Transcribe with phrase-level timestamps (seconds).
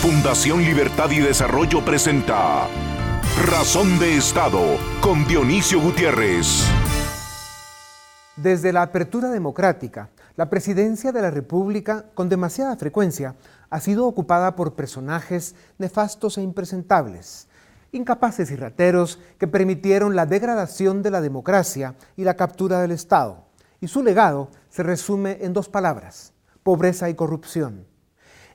[0.00, 2.66] Fundación Libertad y Desarrollo presenta
[3.44, 6.64] Razón de Estado con Dionisio Gutiérrez.
[8.34, 13.36] Desde la apertura democrática, la presidencia de la República, con demasiada frecuencia,
[13.68, 17.48] ha sido ocupada por personajes nefastos e impresentables,
[17.92, 23.44] incapaces y rateros que permitieron la degradación de la democracia y la captura del Estado.
[23.82, 26.32] Y su legado se resume en dos palabras,
[26.62, 27.89] pobreza y corrupción.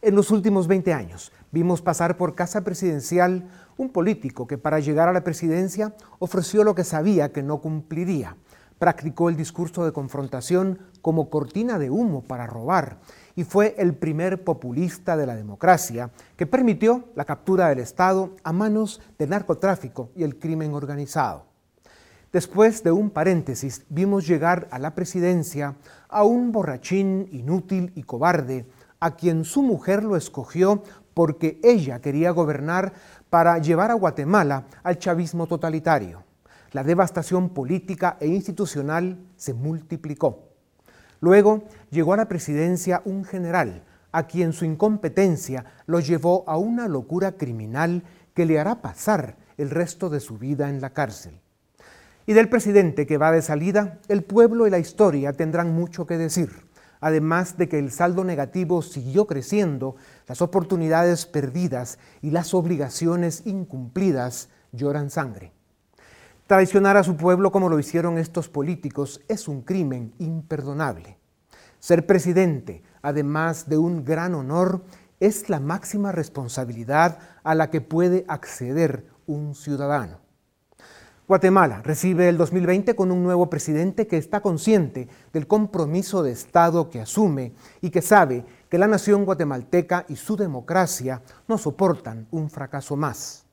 [0.05, 5.09] En los últimos 20 años vimos pasar por casa presidencial un político que para llegar
[5.09, 8.37] a la presidencia ofreció lo que sabía que no cumpliría.
[8.77, 12.99] Practicó el discurso de confrontación como cortina de humo para robar
[13.35, 18.53] y fue el primer populista de la democracia que permitió la captura del Estado a
[18.53, 21.45] manos del narcotráfico y el crimen organizado.
[22.31, 25.77] Después de un paréntesis, vimos llegar a la presidencia
[26.09, 28.67] a un borrachín inútil y cobarde
[28.99, 32.93] a quien su mujer lo escogió porque ella quería gobernar
[33.29, 36.23] para llevar a Guatemala al chavismo totalitario.
[36.71, 40.49] La devastación política e institucional se multiplicó.
[41.21, 46.87] Luego llegó a la presidencia un general a quien su incompetencia lo llevó a una
[46.87, 51.39] locura criminal que le hará pasar el resto de su vida en la cárcel.
[52.25, 56.17] Y del presidente que va de salida, el pueblo y la historia tendrán mucho que
[56.17, 56.49] decir
[56.99, 59.95] además de que el saldo negativo siguió creciendo,
[60.27, 65.51] las oportunidades perdidas y las obligaciones incumplidas lloran sangre.
[66.47, 71.17] Traicionar a su pueblo como lo hicieron estos políticos es un crimen imperdonable.
[71.79, 74.83] Ser presidente, además de un gran honor,
[75.19, 80.24] es la máxima responsabilidad a la que puede acceder un ciudadano.
[81.27, 86.91] Guatemala recibe el 2020 con un nuevo presidente que está consciente del compromiso de Estado
[86.91, 92.51] que asume y que sabe que la nación guatemalteca y su democracia no soportan un
[92.51, 93.43] fracaso más.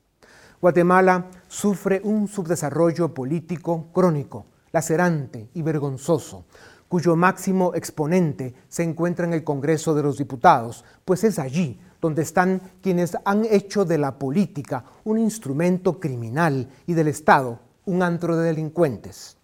[0.61, 6.45] Guatemala sufre un subdesarrollo político crónico, lacerante y vergonzoso,
[6.87, 12.21] cuyo máximo exponente se encuentra en el Congreso de los Diputados, pues es allí donde
[12.21, 18.37] están quienes han hecho de la política un instrumento criminal y del Estado un antro
[18.37, 19.37] de delincuentes.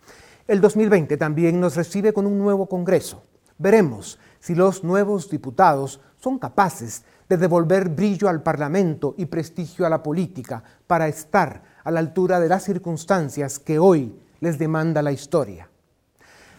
[0.48, 3.24] El 2020 también nos recibe con un nuevo Congreso.
[3.58, 9.90] Veremos si los nuevos diputados son capaces de devolver brillo al Parlamento y prestigio a
[9.90, 15.12] la política para estar a la altura de las circunstancias que hoy les demanda la
[15.12, 15.70] historia.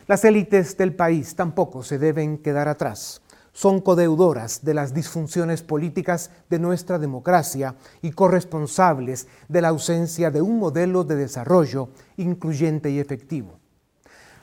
[0.06, 3.19] Las élites del país tampoco se deben quedar atrás
[3.52, 10.42] son codeudoras de las disfunciones políticas de nuestra democracia y corresponsables de la ausencia de
[10.42, 13.58] un modelo de desarrollo incluyente y efectivo.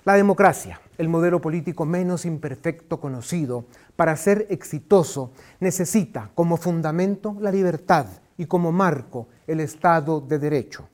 [0.06, 7.52] La democracia, el modelo político menos imperfecto conocido, para ser exitoso necesita como fundamento la
[7.52, 8.06] libertad
[8.38, 10.88] y como marco el Estado de Derecho.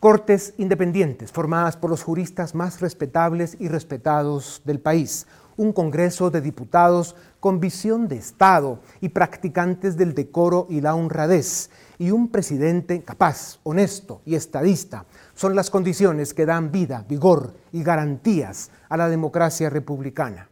[0.00, 6.40] Cortes independientes formadas por los juristas más respetables y respetados del país, un Congreso de
[6.40, 13.02] Diputados con visión de Estado y practicantes del decoro y la honradez, y un presidente
[13.02, 19.08] capaz, honesto y estadista, son las condiciones que dan vida, vigor y garantías a la
[19.08, 20.48] democracia republicana.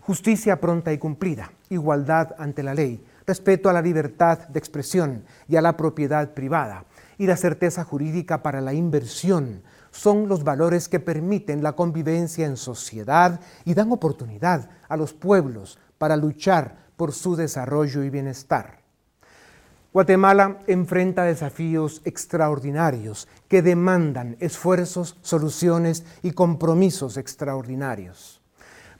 [0.00, 5.56] Justicia pronta y cumplida, igualdad ante la ley, respeto a la libertad de expresión y
[5.56, 6.86] a la propiedad privada,
[7.18, 9.62] y la certeza jurídica para la inversión,
[9.98, 15.76] son los valores que permiten la convivencia en sociedad y dan oportunidad a los pueblos
[15.98, 18.78] para luchar por su desarrollo y bienestar.
[19.92, 28.40] Guatemala enfrenta desafíos extraordinarios que demandan esfuerzos, soluciones y compromisos extraordinarios.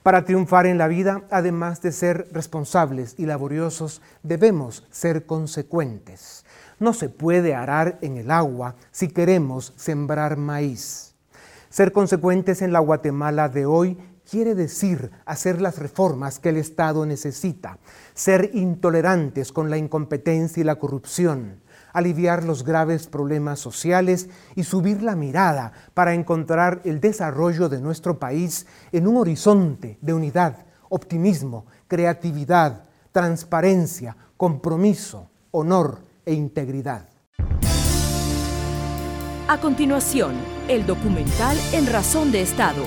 [0.03, 6.43] Para triunfar en la vida, además de ser responsables y laboriosos, debemos ser consecuentes.
[6.79, 11.13] No se puede arar en el agua si queremos sembrar maíz.
[11.69, 13.97] Ser consecuentes en la Guatemala de hoy
[14.29, 17.79] quiere decir hacer las reformas que el Estado necesita,
[18.13, 21.61] ser intolerantes con la incompetencia y la corrupción,
[21.91, 28.19] aliviar los graves problemas sociales y subir la mirada para encontrar el desarrollo de nuestro
[28.19, 37.09] país en un horizonte de unidad, optimismo, creatividad, transparencia, compromiso, honor e integridad.
[39.49, 40.35] A continuación,
[40.67, 42.83] el documental En Razón de Estado.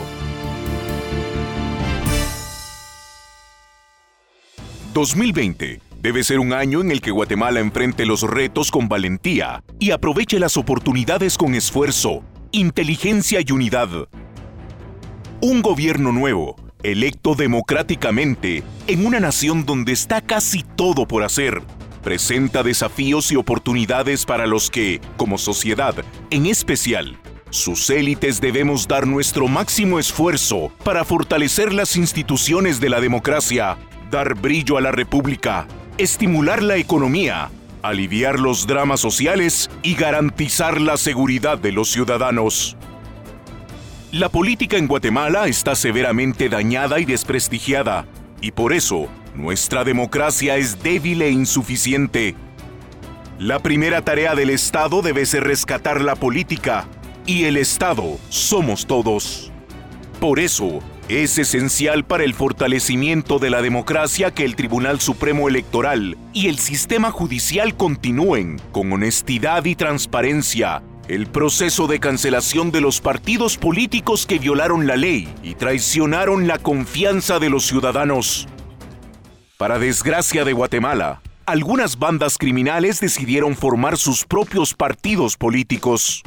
[4.95, 9.91] ...2020 debe ser un año en el que Guatemala enfrente los retos con valentía y
[9.91, 13.89] aproveche las oportunidades con esfuerzo, inteligencia y unidad.
[15.41, 21.61] Un gobierno nuevo, electo democráticamente, en una nación donde está casi todo por hacer
[22.03, 25.95] presenta desafíos y oportunidades para los que, como sociedad,
[26.31, 27.19] en especial,
[27.51, 33.77] sus élites debemos dar nuestro máximo esfuerzo para fortalecer las instituciones de la democracia,
[34.11, 35.67] dar brillo a la república,
[35.99, 37.51] estimular la economía,
[37.83, 42.77] aliviar los dramas sociales y garantizar la seguridad de los ciudadanos.
[44.13, 48.07] La política en Guatemala está severamente dañada y desprestigiada,
[48.41, 52.35] y por eso nuestra democracia es débil e insuficiente.
[53.39, 56.87] La primera tarea del Estado debe ser rescatar la política,
[57.27, 59.51] y el Estado somos todos.
[60.21, 66.17] Por eso, es esencial para el fortalecimiento de la democracia que el Tribunal Supremo Electoral
[66.33, 73.01] y el sistema judicial continúen con honestidad y transparencia el proceso de cancelación de los
[73.01, 78.47] partidos políticos que violaron la ley y traicionaron la confianza de los ciudadanos.
[79.63, 86.25] Para desgracia de Guatemala, algunas bandas criminales decidieron formar sus propios partidos políticos.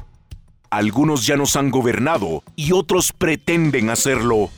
[0.69, 4.51] Algunos ya nos han gobernado y otros pretenden hacerlo.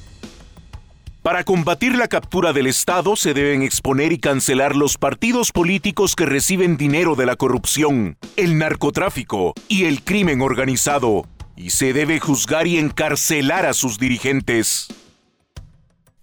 [1.23, 6.27] Para combatir la captura del Estado se deben exponer y cancelar los partidos políticos que
[6.27, 11.25] reciben dinero de la corrupción, el narcotráfico y el crimen organizado,
[11.55, 14.87] y se debe juzgar y encarcelar a sus dirigentes.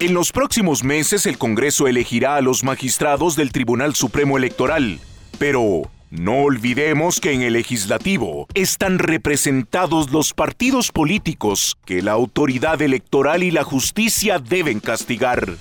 [0.01, 4.99] En los próximos meses el Congreso elegirá a los magistrados del Tribunal Supremo Electoral,
[5.39, 12.83] pero no olvidemos que en el legislativo están representados los partidos políticos que la autoridad
[12.83, 15.55] electoral y la justicia deben castigar.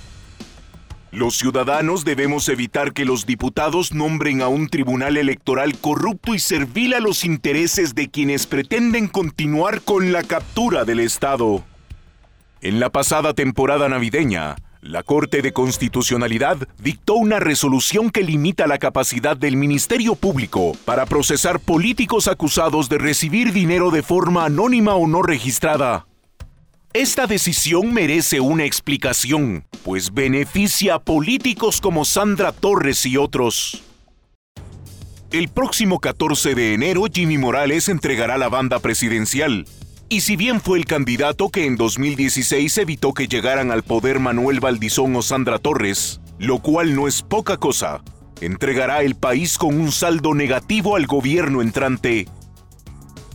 [1.12, 6.94] Los ciudadanos debemos evitar que los diputados nombren a un tribunal electoral corrupto y servil
[6.94, 11.64] a los intereses de quienes pretenden continuar con la captura del Estado.
[12.64, 18.78] En la pasada temporada navideña, la Corte de Constitucionalidad dictó una resolución que limita la
[18.78, 25.06] capacidad del Ministerio Público para procesar políticos acusados de recibir dinero de forma anónima o
[25.06, 26.06] no registrada.
[26.94, 33.82] Esta decisión merece una explicación, pues beneficia a políticos como Sandra Torres y otros.
[35.30, 39.66] El próximo 14 de enero, Jimmy Morales entregará la banda presidencial,
[40.14, 44.60] y si bien fue el candidato que en 2016 evitó que llegaran al poder Manuel
[44.60, 48.00] Valdizón o Sandra Torres, lo cual no es poca cosa,
[48.40, 52.28] entregará el país con un saldo negativo al gobierno entrante.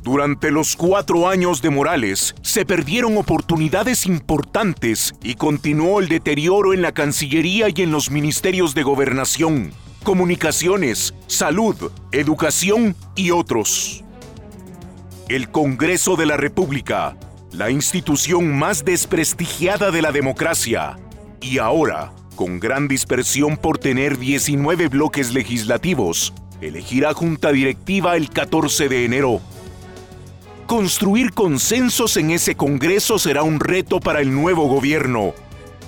[0.04, 6.82] Durante los cuatro años de Morales se perdieron oportunidades importantes y continuó el deterioro en
[6.82, 9.74] la Cancillería y en los ministerios de Gobernación,
[10.04, 14.06] Comunicaciones, Salud, Educación y otros
[15.30, 17.16] el Congreso de la República,
[17.52, 20.98] la institución más desprestigiada de la democracia,
[21.40, 28.90] y ahora, con gran dispersión por tener 19 bloques legislativos, elegirá junta directiva el 14
[28.90, 29.40] de enero.
[30.66, 35.36] Construir consensos en ese Congreso será un reto para el nuevo gobierno,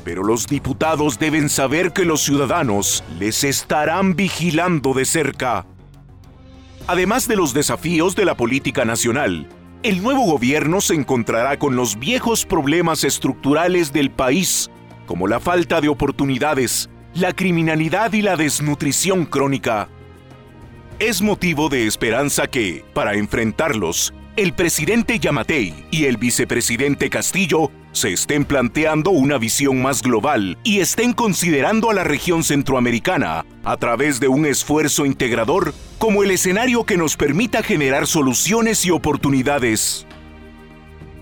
[0.04, 5.66] pero los diputados deben saber que los ciudadanos les estarán vigilando de cerca.
[6.92, 9.48] Además de los desafíos de la política nacional,
[9.82, 14.70] el nuevo gobierno se encontrará con los viejos problemas estructurales del país,
[15.06, 19.88] como la falta de oportunidades, la criminalidad y la desnutrición crónica.
[21.00, 28.14] Es motivo de esperanza que, para enfrentarlos, el presidente Yamatei y el vicepresidente Castillo se
[28.14, 34.20] estén planteando una visión más global y estén considerando a la región centroamericana a través
[34.20, 40.08] de un esfuerzo integrador como el escenario que nos permita generar soluciones y oportunidades.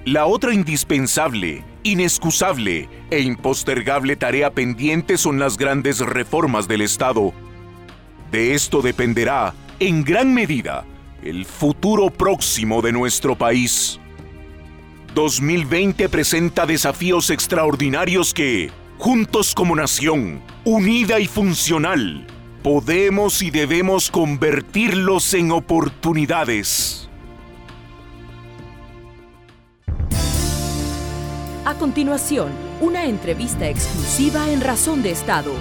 [0.05, 7.33] La otra indispensable, inexcusable e impostergable tarea pendiente son las grandes reformas del Estado.
[8.31, 10.85] De esto dependerá, en gran medida,
[11.23, 13.99] el futuro próximo de nuestro país.
[15.13, 22.27] 2020 presenta desafíos extraordinarios que, juntos como nación, unida y funcional,
[22.63, 27.09] podemos y debemos convertirlos en oportunidades.
[31.65, 32.49] A continuación,
[32.81, 35.51] una entrevista exclusiva en Razón de Estado.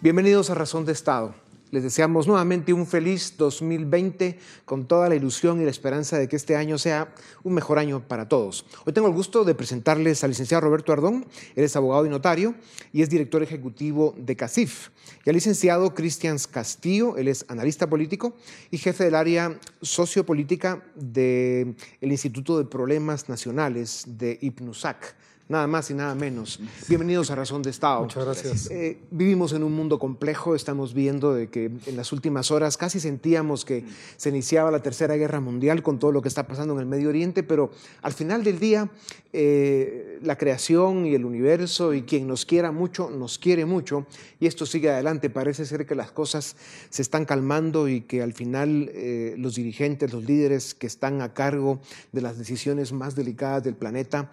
[0.00, 1.34] Bienvenidos a Razón de Estado.
[1.70, 6.36] Les deseamos nuevamente un feliz 2020 con toda la ilusión y la esperanza de que
[6.36, 8.64] este año sea un mejor año para todos.
[8.86, 11.26] Hoy tengo el gusto de presentarles al licenciado Roberto Ardón.
[11.56, 12.54] Él es abogado y notario
[12.90, 14.88] y es director ejecutivo de CACIF.
[15.26, 18.34] Y al licenciado Cristian Castillo, él es analista político
[18.70, 25.16] y jefe del área sociopolítica del Instituto de Problemas Nacionales de IPNUSAC
[25.48, 26.60] nada más y nada menos.
[26.88, 28.02] Bienvenidos a Razón de Estado.
[28.02, 28.70] Muchas gracias.
[28.70, 33.00] Eh, vivimos en un mundo complejo, estamos viendo de que en las últimas horas casi
[33.00, 33.84] sentíamos que
[34.16, 37.08] se iniciaba la Tercera Guerra Mundial con todo lo que está pasando en el Medio
[37.08, 37.70] Oriente, pero
[38.02, 38.90] al final del día
[39.32, 44.06] eh, la creación y el universo y quien nos quiera mucho, nos quiere mucho
[44.40, 45.30] y esto sigue adelante.
[45.30, 46.56] Parece ser que las cosas
[46.90, 51.32] se están calmando y que al final eh, los dirigentes, los líderes que están a
[51.32, 51.80] cargo
[52.12, 54.30] de las decisiones más delicadas del planeta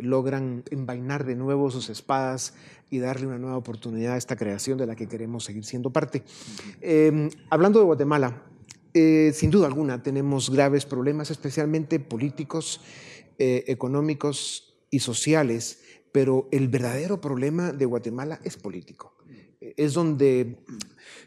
[0.00, 2.54] logran envainar de nuevo sus espadas
[2.90, 6.22] y darle una nueva oportunidad a esta creación de la que queremos seguir siendo parte.
[6.80, 8.42] Em, hablando de Guatemala,
[8.92, 12.80] eh, sin duda alguna tenemos graves problemas, especialmente políticos,
[13.38, 15.82] eh, económicos y sociales,
[16.12, 19.16] pero el verdadero problema de Guatemala es político.
[19.60, 20.56] Es donde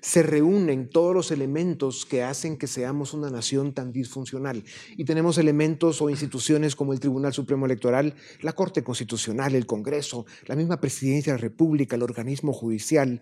[0.01, 4.63] se reúnen todos los elementos que hacen que seamos una nación tan disfuncional.
[4.97, 10.25] Y tenemos elementos o instituciones como el Tribunal Supremo Electoral, la Corte Constitucional, el Congreso,
[10.45, 13.21] la misma Presidencia de la República, el organismo judicial,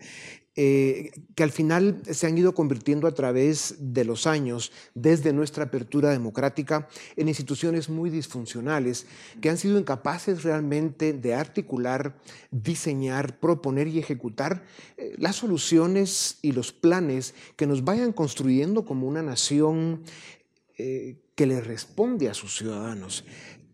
[0.58, 5.64] eh, que al final se han ido convirtiendo a través de los años, desde nuestra
[5.64, 9.08] apertura democrática, en instituciones muy disfuncionales,
[9.40, 12.20] que han sido incapaces realmente de articular,
[12.52, 14.66] diseñar, proponer y ejecutar
[14.98, 20.04] eh, las soluciones y los planes que nos vayan construyendo como una nación
[20.78, 23.26] eh, que le responde a sus ciudadanos.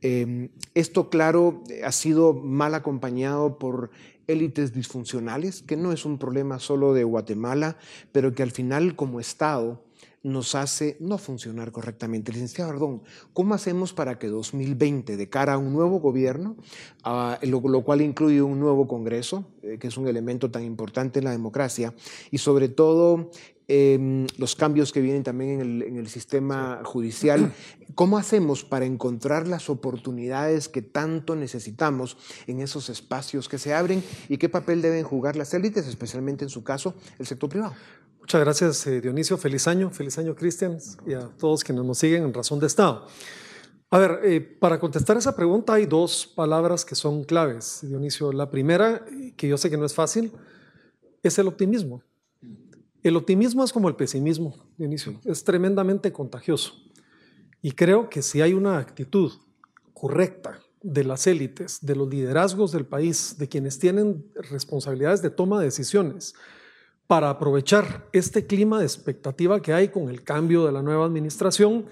[0.02, 3.92] Em, esto, claro, ha sido mal acompañado por
[4.28, 7.78] élites disfuncionales, que no es un problema solo de Guatemala,
[8.12, 9.87] pero que al final como Estado
[10.28, 12.32] nos hace no funcionar correctamente.
[12.32, 13.02] Licenciado Ardón,
[13.34, 16.56] ¿cómo hacemos para que 2020, de cara a un nuevo gobierno,
[17.42, 21.32] lo, cual incluye un nuevo Congreso, eh, que es un elemento tan importante en la
[21.32, 21.94] democracia,
[22.32, 23.30] y sobre todo
[23.70, 27.54] Em, los cambios que vienen también en el, sistema judicial.
[27.96, 32.16] ¿Cómo hacemos para encontrar las oportunidades que tanto necesitamos
[32.48, 36.50] en esos espacios que se abren y qué papel deben jugar las élites, especialmente en
[36.50, 37.74] su caso el sector privado?
[38.28, 39.38] Muchas gracias, eh, Dionisio.
[39.38, 43.08] Feliz año, feliz año, Cristian, y a todos quienes nos siguen en Razón de Estado.
[43.90, 48.34] A ver, eh, para contestar esa pregunta hay dos palabras que son claves, Dionisio.
[48.34, 49.06] La primera,
[49.38, 50.34] que yo sé que no es fácil,
[51.24, 52.04] es el optimismo.
[53.02, 56.74] El optimismo es como el pesimismo, Dionisio, es tremendamente contagioso.
[57.62, 59.32] Y creo que si hay una actitud
[59.94, 65.60] correcta de las élites, de los liderazgos del país, de quienes tienen responsabilidades de toma
[65.60, 66.36] de decisiones,
[67.08, 71.86] para aprovechar este clima de expectativa que hay con el cambio de la nueva administración,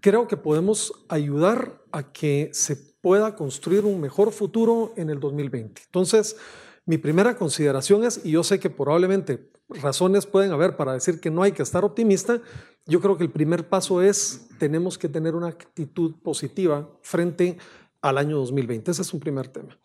[0.00, 5.82] creo que podemos ayudar a que se pueda construir un mejor futuro en el 2020.
[5.86, 6.36] Entonces,
[6.84, 11.30] mi primera consideración es, y yo sé que probablemente razones pueden haber para decir que
[11.30, 12.40] no hay que estar optimista,
[12.86, 17.56] yo creo que el primer paso es, tenemos que tener una actitud positiva frente
[18.00, 18.90] al año 2020.
[18.90, 19.78] Ese es un primer tema.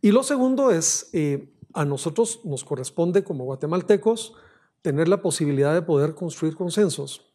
[0.00, 4.34] Y lo segundo es, eh, a nosotros nos corresponde como guatemaltecos
[4.82, 7.32] tener la posibilidad de poder construir consensos.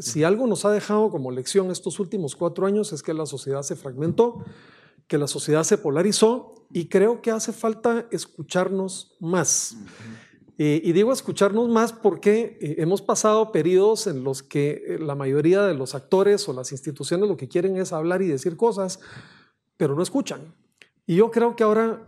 [0.00, 3.62] Si algo nos ha dejado como lección estos últimos cuatro años es que la sociedad
[3.62, 4.44] se fragmentó,
[5.06, 9.76] que la sociedad se polarizó y creo que hace falta escucharnos más.
[10.60, 15.14] Eh, y digo escucharnos más porque eh, hemos pasado periodos en los que eh, la
[15.14, 18.98] mayoría de los actores o las instituciones lo que quieren es hablar y decir cosas,
[19.76, 20.52] pero no escuchan.
[21.06, 22.04] Y yo creo que ahora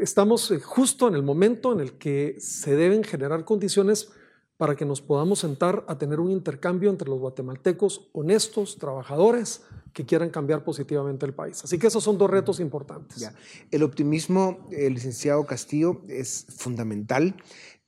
[0.00, 4.10] estamos justo en el momento en el que se deben generar condiciones
[4.56, 10.04] para que nos podamos sentar a tener un intercambio entre los guatemaltecos honestos, trabajadores, que
[10.04, 11.62] quieran cambiar positivamente el país.
[11.62, 13.30] Así que esos son dos retos importantes.
[13.70, 17.36] El optimismo, el licenciado Castillo, es fundamental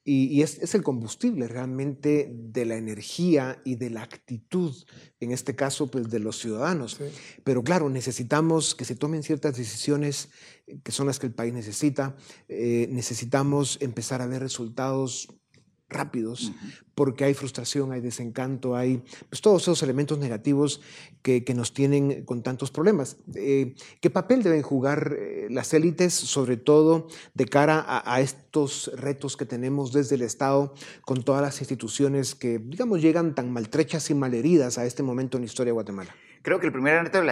[0.03, 4.75] y, es, el combustible realmente de la energía y de la actitud,
[5.21, 6.99] en este caso, pues, de los ciudadanos.
[7.45, 10.31] Pero claro, necesitamos que se tomen ciertas decisiones
[10.83, 12.17] que son las que el país necesita.
[12.49, 15.29] Eh, necesitamos empezar a ver resultados
[15.91, 16.53] rápidos,
[16.95, 20.81] porque hay frustración, hay desencanto, hay pues, todos esos elementos negativos
[21.23, 23.17] que, nos tienen con tantos problemas.
[23.35, 28.91] Eh, ¿Qué papel deben jugar eh, las élites, sobre todo de cara a, a, estos
[28.95, 34.09] retos que tenemos desde el Estado, con todas las instituciones que, digamos, llegan tan maltrechas
[34.11, 36.15] y malheridas a este momento en la historia de Guatemala?
[36.43, 37.27] Creo que el primer reto de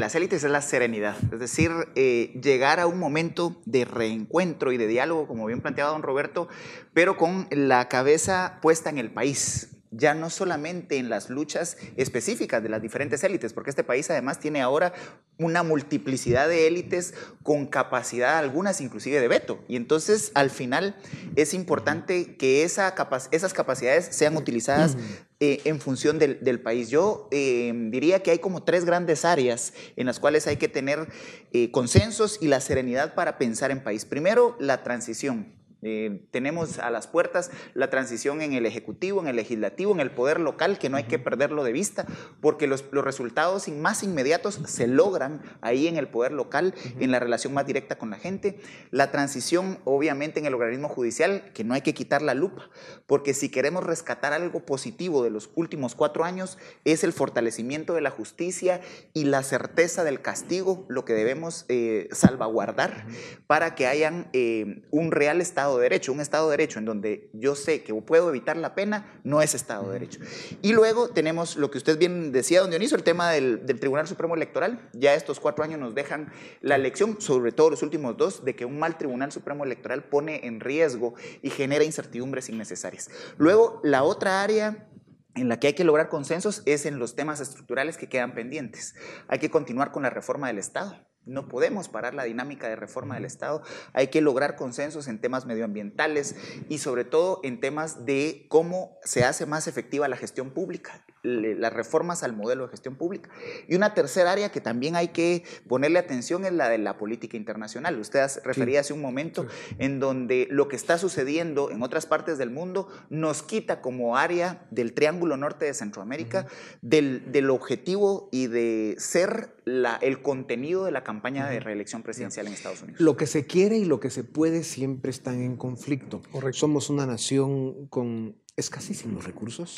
[0.00, 4.76] las, élites es la serenidad, es decir, eh, llegar a un momento de reencuentro y
[4.76, 6.48] de diálogo, como bien planteaba don Roberto,
[6.92, 12.62] pero con la cabeza puesta en el país, ya no solamente en las luchas específicas
[12.62, 14.92] de las diferentes élites, porque este país además tiene ahora
[15.38, 19.64] una multiplicidad de élites con capacidad, algunas inclusive de veto.
[19.68, 20.96] Y entonces al final
[21.36, 22.94] es importante que esa
[23.32, 24.96] esas capacidades sean utilizadas
[25.40, 26.90] eh, en función del, país.
[26.90, 31.08] Yo eh, diría que hay como tres grandes áreas en las cuales hay que tener
[31.52, 34.04] eh, consensos y la serenidad para pensar en país.
[34.04, 35.59] Primero, la transición.
[35.82, 40.10] Eh, tenemos a las puertas la transición en el Ejecutivo, en el Legislativo, en el
[40.10, 42.06] Poder local, que no hay que perderlo de vista,
[42.40, 47.54] porque los, resultados más inmediatos se logran ahí en el Poder local, en la relación
[47.54, 48.60] más directa con la gente.
[48.90, 52.68] La transición, obviamente, en el organismo judicial, que no hay que quitar la lupa,
[53.06, 58.00] porque si queremos rescatar algo positivo de los últimos cuatro años, es el fortalecimiento de
[58.00, 58.80] la justicia
[59.14, 63.06] y la certeza del castigo, lo que debemos eh, salvaguardar
[63.46, 66.12] para que hayan eh, un real Estado de Derecho.
[66.12, 69.54] Un Estado de Derecho en donde yo sé que puedo evitar la pena no es
[69.54, 70.20] Estado de Derecho.
[70.62, 74.34] Y luego tenemos lo que usted bien decía, don Dionisio, el tema del, Tribunal Supremo
[74.34, 74.88] Electoral.
[74.92, 78.64] Ya estos cuatro años nos dejan la lección, sobre todo los últimos dos, de que
[78.64, 83.10] un mal Tribunal Supremo Electoral pone en riesgo y genera incertidumbres innecesarias.
[83.36, 84.88] Luego, la otra área
[85.34, 88.94] en la que hay que lograr consensos es en los temas estructurales que quedan pendientes.
[89.28, 91.09] Hay que continuar con la reforma del Estado.
[91.26, 93.62] No podemos parar la dinámica de reforma del Estado.
[93.92, 96.34] Hay que lograr consensos en temas medioambientales
[96.68, 101.72] y sobre todo en temas de cómo se hace más efectiva la gestión pública las
[101.72, 103.30] reformas al modelo de gestión pública.
[103.68, 107.36] Y una tercera área que también hay que ponerle atención es la de la política
[107.36, 107.98] internacional.
[107.98, 109.46] Usted refería hace un momento
[109.78, 114.66] en donde lo que está sucediendo en otras partes del mundo nos quita como área
[114.70, 116.46] del Triángulo Norte de Centroamérica
[116.80, 122.46] del, del, objetivo y de ser la, el contenido de la campaña de reelección presidencial
[122.46, 123.00] en Estados Unidos.
[123.00, 126.22] Lo que se quiere y lo que se puede siempre están en conflicto.
[126.52, 129.76] Somos una nación con escasísimos recursos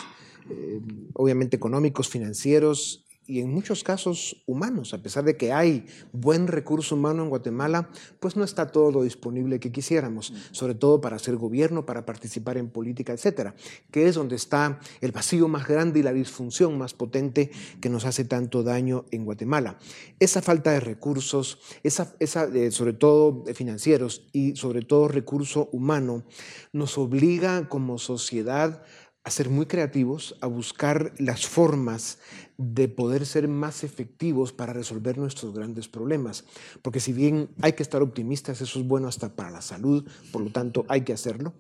[0.50, 0.80] eh,
[1.14, 6.96] obviamente económicos, financieros y en muchos casos humanos, a pesar de que hay buen recurso
[6.96, 7.88] humano en Guatemala,
[8.18, 12.56] pues no está todo lo disponible que quisiéramos, sobre todo para hacer gobierno, para participar
[12.56, 13.54] en política, etcétera,
[13.90, 17.50] que es donde está el vacío más grande y la disfunción más potente
[17.80, 19.78] que nos hace tanto daño en Guatemala.
[20.18, 26.24] Esa falta de recursos, esa, esa sobre todo financieros y sobre todo recurso humano,
[26.72, 28.82] nos obliga como sociedad
[29.24, 32.18] a ser muy creativos, a buscar las formas
[32.58, 36.44] de poder ser más efectivos para resolver nuestros grandes problemas.
[36.82, 40.42] Porque si bien hay que estar optimistas, eso es bueno hasta para la salud, por
[40.42, 41.54] lo tanto hay que hacerlo.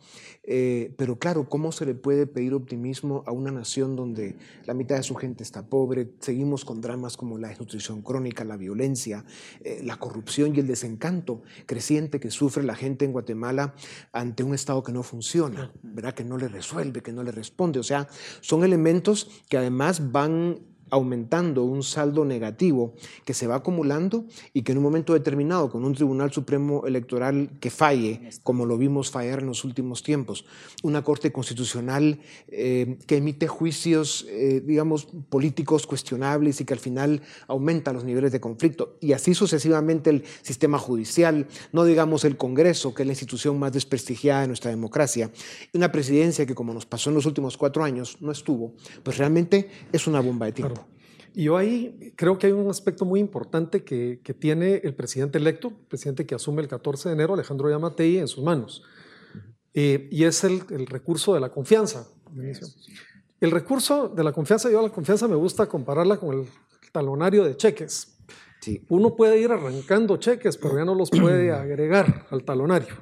[0.44, 4.96] Eh, pero claro, ¿cómo se le puede pedir optimismo a una nación donde la mitad
[4.96, 6.12] de su gente está pobre?
[6.18, 9.24] Seguimos con dramas como la desnutrición crónica, la violencia,
[9.62, 13.74] eh, la corrupción y el desencanto creciente que sufre la gente en Guatemala
[14.12, 16.14] ante un Estado que no funciona, ¿verdad?
[16.14, 17.78] que no le resuelve, que no le responde.
[17.78, 18.08] O sea,
[18.40, 22.92] son elementos que además van aumentando un saldo negativo
[23.24, 27.48] que se va acumulando y que en un momento determinado, con un Tribunal Supremo Electoral
[27.60, 30.44] que falle, como lo vimos fallar en los últimos tiempos,
[30.82, 37.22] una Corte Constitucional eh, que emite juicios, eh, digamos, políticos cuestionables y que al final
[37.48, 42.92] aumenta los niveles de conflicto, y así sucesivamente el sistema judicial, no digamos el Congreso,
[42.92, 45.30] que es la institución más desprestigiada de nuestra democracia,
[45.72, 49.16] y una presidencia que, como nos pasó en los últimos cuatro años, no estuvo, pues
[49.16, 50.81] realmente es una bomba de tiempo.
[51.34, 55.38] Y yo ahí creo que hay un aspecto muy importante que, que, tiene el presidente
[55.38, 58.82] electo, el presidente que asume el 14 de enero, Alejandro Yamatei, en sus manos.
[59.74, 62.06] Eh, y es el, el, recurso de la confianza.
[63.40, 66.46] El recurso de la confianza, yo a la confianza me gusta compararla con el
[66.92, 68.18] talonario de cheques.
[68.60, 68.84] Sí.
[68.90, 72.94] Uno puede ir arrancando cheques, pero ya no los puede agregar al talonario.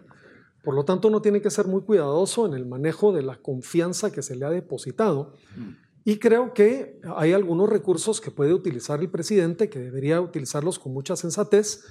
[0.62, 4.12] Por lo tanto, uno tiene que ser muy cuidadoso en el manejo de la confianza
[4.12, 5.34] que se le ha depositado.
[6.04, 10.92] Y creo que hay algunos recursos que puede utilizar el presidente, que debería utilizarlos con
[10.92, 11.84] mucha sensatez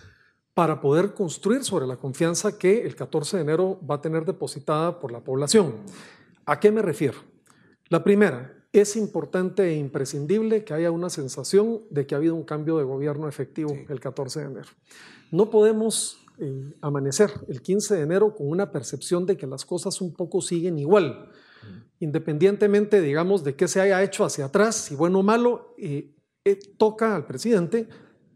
[0.54, 5.00] para poder construir sobre la confianza que el 14 de enero va a tener depositada
[5.00, 5.76] por la población.
[6.45, 7.19] ¿A qué me refiero?
[7.89, 12.43] La primera, es importante e imprescindible que haya una sensación de que ha habido un
[12.43, 14.69] cambio de gobierno efectivo el 14 de enero.
[15.32, 20.02] No podemos eh, amanecer el 15 de enero con una percepción de que las cosas
[20.02, 21.32] un poco siguen igual
[22.00, 26.60] independientemente, digamos, de qué se haya hecho hacia atrás, si bueno o malo, eh, eh,
[26.78, 27.88] toca al presidente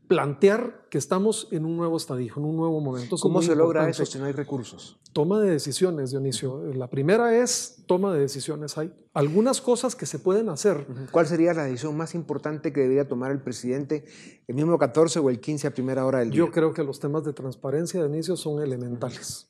[0.07, 3.15] plantear que estamos en un nuevo estadio, en un nuevo momento.
[3.17, 4.99] ¿Cómo se logra eso si no hay recursos?
[5.13, 6.61] Toma de decisiones, Dionisio.
[6.73, 8.77] La primera es toma de decisiones.
[8.77, 10.85] Hay algunas cosas que se pueden hacer.
[11.11, 14.05] ¿Cuál sería la decisión más importante que debería tomar el presidente
[14.47, 16.37] el mismo 14 o el 15 a primera hora del día?
[16.37, 19.49] Yo creo que los temas de transparencia, Dionisio, son elementales.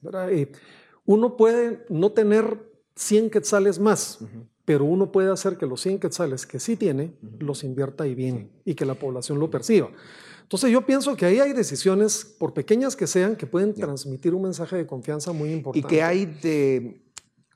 [1.06, 4.20] uno puede no tener 100 quetzales más,
[4.66, 8.52] pero uno puede hacer que los 100 quetzales que sí tiene los invierta y bien
[8.66, 9.90] y que la población lo perciba.
[10.44, 14.44] Entonces yo pienso que ahí hay decisiones, por pequeñas que sean, que pueden transmitir un
[14.44, 15.88] mensaje de confianza muy importante.
[15.88, 17.02] ¿Y que hay de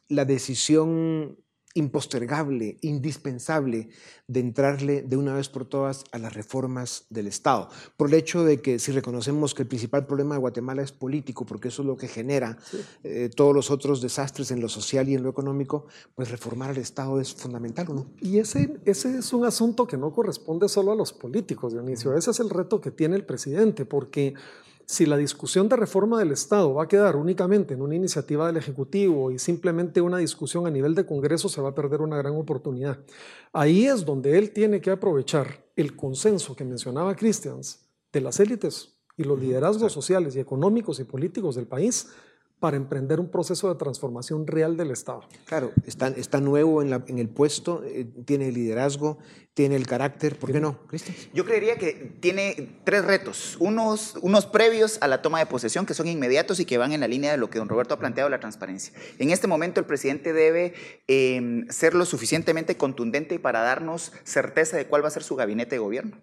[0.07, 1.37] la decisión
[1.77, 3.89] impostergable, indispensable
[4.27, 7.69] de entrarle de una vez por todas a las reformas del Estado.
[7.95, 11.45] Por el hecho de que si reconocemos que el principal problema de Guatemala es político,
[11.45, 12.57] porque eso es lo que genera
[13.03, 15.85] eh, todos los otros desastres en lo social y en lo económico,
[16.15, 18.05] pues reformar el Estado es fundamental, ¿o no?
[18.21, 22.17] Y ese, ese es un asunto que no corresponde solo a los políticos, Dionisio.
[22.17, 24.33] Ese es el reto que tiene el presidente, porque
[24.87, 28.55] si la discusión de reforma del Estado va a quedar únicamente en una iniciativa del
[28.55, 32.35] Ejecutivo y simplemente una discusión a nivel de Congreso, se va a perder una gran
[32.35, 32.97] oportunidad.
[33.51, 38.95] Ahí es donde él tiene que aprovechar el consenso que mencionaba Christians de las élites
[39.17, 42.07] y los liderazgos sociales y económicos y políticos del país
[42.59, 45.21] para emprender un proceso de transformación real del Estado.
[45.45, 49.19] Claro, está, está nuevo en, la, en el puesto, eh, tiene liderazgo,
[49.53, 51.15] tiene el carácter, ¿por qué no, Cristian?
[51.33, 55.93] Yo creería que tiene tres retos, unos, unos previos a la toma de posesión que
[55.93, 58.29] son inmediatos y que van en la línea de lo que don Roberto ha planteado,
[58.29, 58.93] la transparencia.
[59.19, 60.73] En este momento el presidente debe
[61.07, 65.75] eh, ser lo suficientemente contundente para darnos certeza de cuál va a ser su gabinete
[65.75, 66.17] de gobierno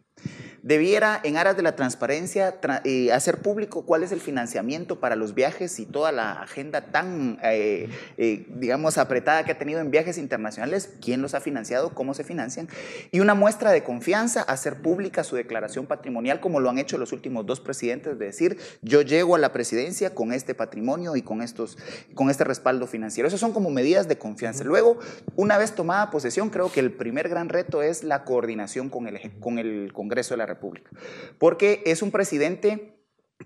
[0.65, 5.35] debiera, en aras de la transparencia, eh, hacer público cuál es el financiamiento para los
[5.35, 10.17] viajes y toda la agenda tan, eh, eh, digamos, apretada que ha tenido en viajes
[10.17, 12.67] internacionales, quién los ha financiado, cómo se financian,
[13.13, 17.13] y una muestra de confianza, hacer pública su declaración patrimonial, como lo han hecho los
[17.13, 21.43] últimos dos presidentes, de decir, yo llego a la presidencia con este patrimonio y con,
[21.43, 21.77] estos,
[22.15, 23.29] con este respaldo financiero.
[23.29, 24.65] Esas son como medidas de confianza.
[24.65, 24.99] Luego,
[25.37, 29.39] una vez tomada posesión, creo que el primer gran reto es la coordinación con el,
[29.41, 30.91] con el Congreso de la República República.
[31.39, 32.95] Porque es un presidente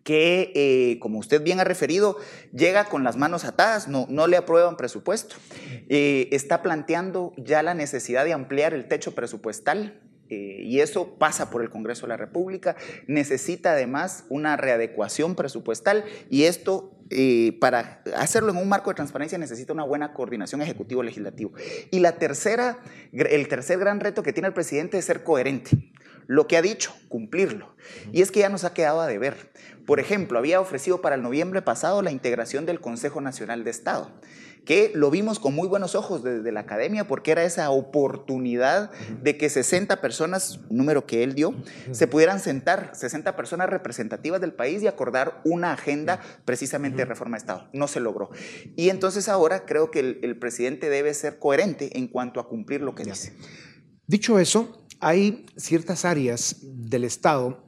[0.05, 2.17] que, eh, como usted bien ha referido,
[2.53, 5.37] llega con las manos atadas, no, no le aprueban presupuesto.
[5.89, 11.49] Eh, está planteando ya la necesidad de ampliar el techo presupuestal eh, y eso pasa
[11.51, 12.77] por el Congreso de la República.
[13.07, 16.95] Necesita además una readecuación presupuestal y esto
[17.59, 21.53] para hacerlo en un marco de transparencia necesita una buena coordinación ejecutivo-legislativo.
[21.91, 22.81] Y la tercera,
[23.13, 25.71] el tercer gran reto que tiene el presidente es ser coherente
[26.29, 27.75] lo que ha dicho, cumplirlo.
[28.13, 29.51] Y es que ya nos ha quedado a deber.
[29.87, 34.11] Por ejemplo, había ofrecido para el noviembre pasado la integración del Consejo Nacional de Estado,
[34.67, 38.91] que lo vimos con muy buenos ojos desde la academia porque era esa oportunidad
[39.23, 41.55] de que 60 personas, número que él dio,
[41.93, 47.39] se pudieran sentar, 60 personas representativas del país y acordar una agenda precisamente de reforma
[47.39, 47.71] de Estado.
[47.73, 48.29] No se logró.
[48.77, 52.95] Y entonces ahora creo que el, presidente debe ser coherente en cuanto a cumplir lo
[52.95, 53.33] que dice.
[54.07, 57.65] Dicho eso, hay ciertas áreas del Estado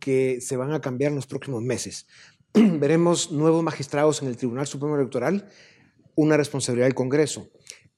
[0.00, 2.06] que se van a cambiar en los próximos meses.
[2.54, 5.48] Veremos nuevos magistrados en el Tribunal Supremo Electoral,
[6.14, 7.48] una responsabilidad del Congreso.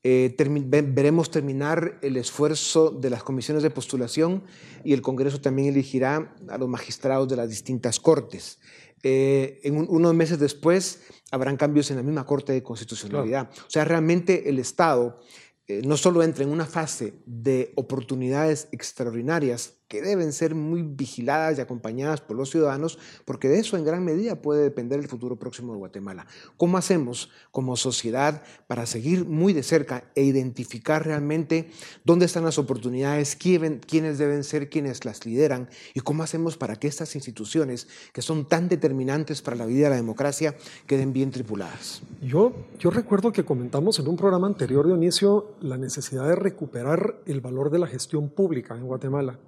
[0.05, 4.45] Eh, veremos terminar el esfuerzo de las comisiones de postulación
[4.85, 8.61] y el Congreso también elegirá a los magistrados de las distintas cortes.
[9.03, 13.51] Eh, en unos meses después habrán cambios en la misma Corte de Constitucionalidad.
[13.67, 15.21] O sea, realmente el Estado
[15.69, 21.57] eh, no solo entra en una fase de oportunidades extraordinarias que deben ser muy vigiladas
[21.57, 25.37] y acompañadas por los ciudadanos, porque de eso en gran medida puede depender el futuro
[25.37, 26.27] próximo de Guatemala.
[26.59, 31.71] ¿Cómo hacemos como sociedad para seguir muy de cerca e identificar realmente
[32.05, 36.87] dónde están las oportunidades, quiénes deben ser quienes las lideran y cómo hacemos para que
[36.87, 40.55] estas instituciones, que son tan determinantes para la vida de la democracia,
[40.87, 42.03] queden bien tripuladas?
[42.21, 47.23] Yo, yo recuerdo que comentamos en un programa anterior, de inicio la necesidad de recuperar
[47.25, 49.39] el valor de la gestión pública en Guatemala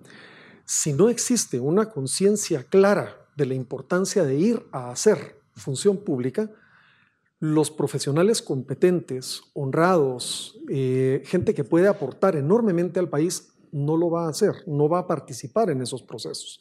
[0.71, 6.49] si no existe una conciencia clara de la importancia de ir a hacer función pública,
[7.41, 14.27] los profesionales competentes, honrados, eh, gente que puede aportar enormemente al país, no lo va
[14.27, 16.61] a hacer, no va a participar en esos procesos.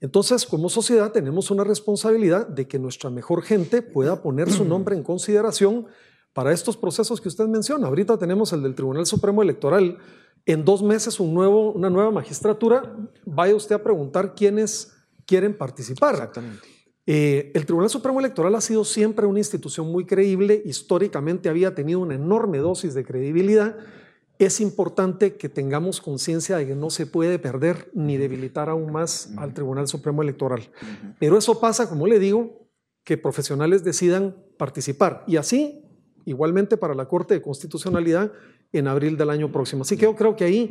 [0.00, 4.96] Entonces, como sociedad tenemos una responsabilidad de que nuestra mejor gente pueda poner su nombre
[4.96, 5.86] en consideración
[6.32, 7.88] para estos procesos que usted menciona.
[7.88, 9.98] Ahorita tenemos el del Tribunal Supremo Electoral,
[10.46, 12.82] en dos meses un nuevo, una nueva magistratura,
[13.24, 14.92] vaya usted a preguntar quiénes
[15.26, 16.14] quieren participar.
[16.14, 16.74] Exactamente.
[17.06, 22.00] Eh, el Tribunal Supremo Electoral ha sido siempre una institución muy creíble, históricamente había tenido
[22.00, 23.76] una enorme dosis de credibilidad.
[24.38, 29.32] Es importante que tengamos conciencia de que no se puede perder ni debilitar aún más
[29.36, 30.68] al Tribunal Supremo Electoral.
[31.20, 32.66] Pero eso pasa, como le digo,
[33.04, 35.24] que profesionales decidan participar.
[35.26, 35.84] Y así,
[36.24, 38.32] igualmente para la Corte de Constitucionalidad,
[38.78, 39.82] en abril del año próximo.
[39.82, 40.70] Así que yo creo que ahí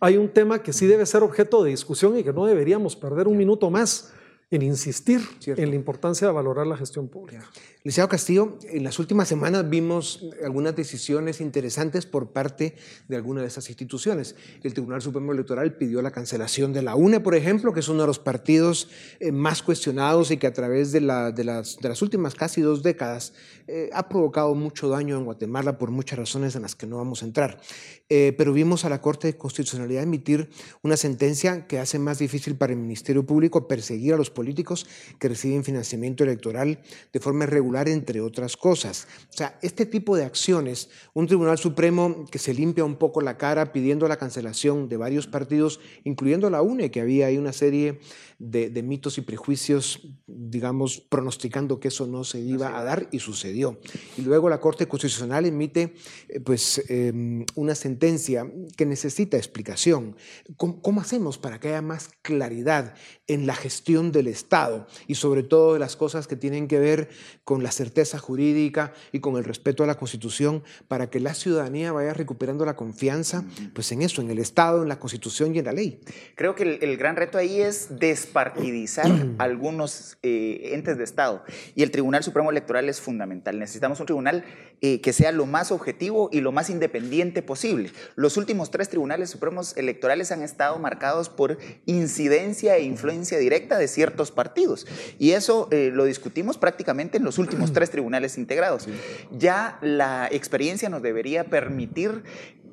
[0.00, 3.28] hay un tema que sí debe ser objeto de discusión y que no deberíamos perder
[3.28, 4.12] un minuto más
[4.50, 7.48] en insistir en la importancia de valorar la gestión pública.
[7.86, 12.76] Licenciado Castillo, en las últimas semanas vimos algunas decisiones interesantes por parte
[13.08, 14.36] de algunas de esas instituciones.
[14.62, 18.00] El Tribunal Supremo Electoral pidió la cancelación de la UNE, por ejemplo, que es uno
[18.00, 18.88] de los partidos
[19.20, 23.34] eh, más cuestionados y que a través de, las, de las, últimas casi dos décadas
[23.66, 27.22] eh, ha provocado mucho daño en Guatemala por muchas razones en las que no vamos
[27.22, 27.60] a entrar.
[28.08, 30.48] Eh, pero vimos a la Corte de Constitucionalidad emitir
[30.80, 34.86] una sentencia que hace más difícil para el Ministerio Público perseguir a los políticos
[35.18, 36.80] que reciben financiamiento electoral
[37.12, 39.06] de forma irregular entre otras cosas.
[39.30, 43.36] O sea, este tipo de acciones, un Tribunal Supremo que se limpia un poco la
[43.36, 48.00] cara pidiendo la cancelación de varios partidos, incluyendo la UNE, que había ahí una serie
[48.38, 53.78] de, mitos y prejuicios, digamos, pronosticando que eso no se iba a dar y sucedió.
[54.16, 55.94] Y luego la Corte Constitucional emite
[56.28, 60.16] eh, pues, em, una sentencia que necesita explicación.
[60.56, 62.94] ¿Cómo, hacemos para que haya más claridad
[63.26, 67.08] en la gestión del Estado y sobre todo de las cosas que tienen que ver
[67.44, 71.92] con la certeza jurídica y con el respeto a la Constitución para que la ciudadanía
[71.92, 75.64] vaya recuperando la confianza pues, en eso, en el Estado, en la Constitución y en
[75.64, 75.98] la ley?
[76.34, 81.42] Creo que el, el gran reto ahí es des partidizar algunos eh, entes de Estado.
[81.74, 83.58] Y el Tribunal Supremo Electoral es fundamental.
[83.58, 84.44] Necesitamos un tribunal
[84.86, 87.90] eh, que sea lo más objetivo y lo más independiente posible.
[88.16, 93.88] Los últimos tres tribunales supremos electorales han estado marcados por incidencia e influencia directa de
[93.88, 94.86] ciertos partidos.
[95.18, 98.86] Y eso eh, lo discutimos prácticamente en los últimos tres tribunales integrados.
[99.32, 102.22] Ya la experiencia nos debería permitir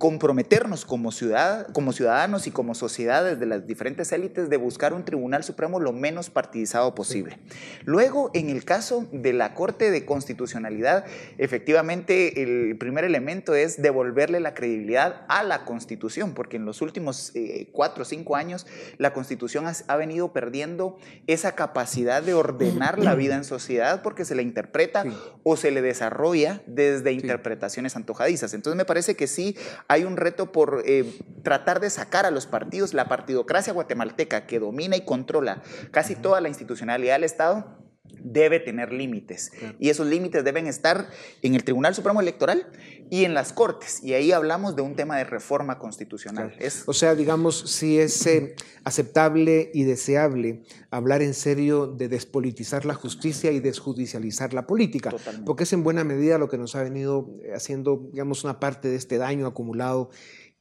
[0.01, 5.05] comprometernos como, ciudad, como ciudadanos y como sociedades de las diferentes élites de buscar un
[5.05, 7.37] Tribunal Supremo lo menos partidizado posible.
[7.85, 11.05] Luego, en el caso de la Corte de Constitucionalidad,
[11.37, 17.31] efectivamente el primer elemento es devolverle la credibilidad a la Constitución, porque en los últimos
[17.35, 18.65] eh, cuatro o cinco años
[18.97, 24.33] la Constitución ha, venido perdiendo esa capacidad de ordenar la vida en sociedad porque se
[24.33, 25.03] le interpreta
[25.43, 28.55] o se le desarrolla desde interpretaciones antojadizas.
[28.55, 29.55] Entonces me parece que sí
[29.91, 34.57] hay un reto por eh, tratar de sacar a los partidos, la partidocracia guatemalteca que
[34.57, 37.77] domina y controla casi toda la institucionalidad del Estado,
[38.19, 39.51] debe tener límites.
[39.79, 41.09] Y esos límites deben estar
[41.41, 42.67] en el Tribunal Supremo Electoral
[43.09, 44.03] y en las Cortes.
[44.03, 46.55] Y ahí hablamos de un tema de reforma constitucional.
[46.85, 52.93] O sea, digamos, si es eh, aceptable y deseable hablar en serio de despolitizar la
[52.93, 55.13] justicia y desjudicializar la política,
[55.45, 58.89] porque es en buena medida lo que nos ha venido eh, haciendo, digamos, una parte
[58.89, 60.09] de este daño acumulado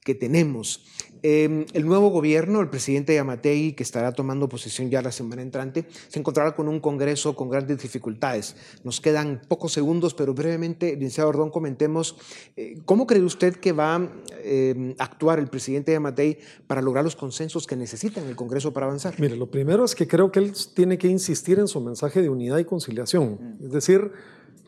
[0.04, 0.84] que tenemos.
[1.22, 5.84] Em, el nuevo gobierno, el presidente Yamatei, que estará tomando posesión ya la semana entrante,
[6.08, 8.56] se encontrará con un Congreso con grandes dificultades.
[8.84, 12.16] Nos quedan pocos segundos, pero brevemente, licenciado Ordón, comentemos
[12.56, 14.08] eh, cómo cree usted que va a
[14.42, 18.86] em, actuar el presidente Yamatei para lograr los consensos que necesita en el Congreso para
[18.86, 19.14] avanzar.
[19.20, 22.30] Mire, lo primero es que creo que él tiene que insistir en su mensaje de
[22.30, 23.58] unidad y conciliación.
[23.62, 24.10] Es decir,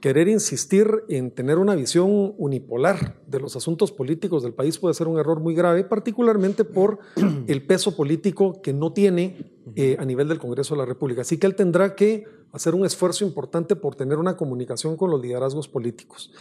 [0.03, 5.07] querer insistir en tener una visión unipolar de los asuntos políticos del país puede ser
[5.07, 6.99] un error muy grave, particularmente por
[7.47, 11.23] el peso político que no tiene eh, a nivel del Congreso de la República.
[11.23, 15.23] Así que él tendrá que hacer un esfuerzo importante por tener una comunicación con los
[15.23, 16.33] liderazgos políticos.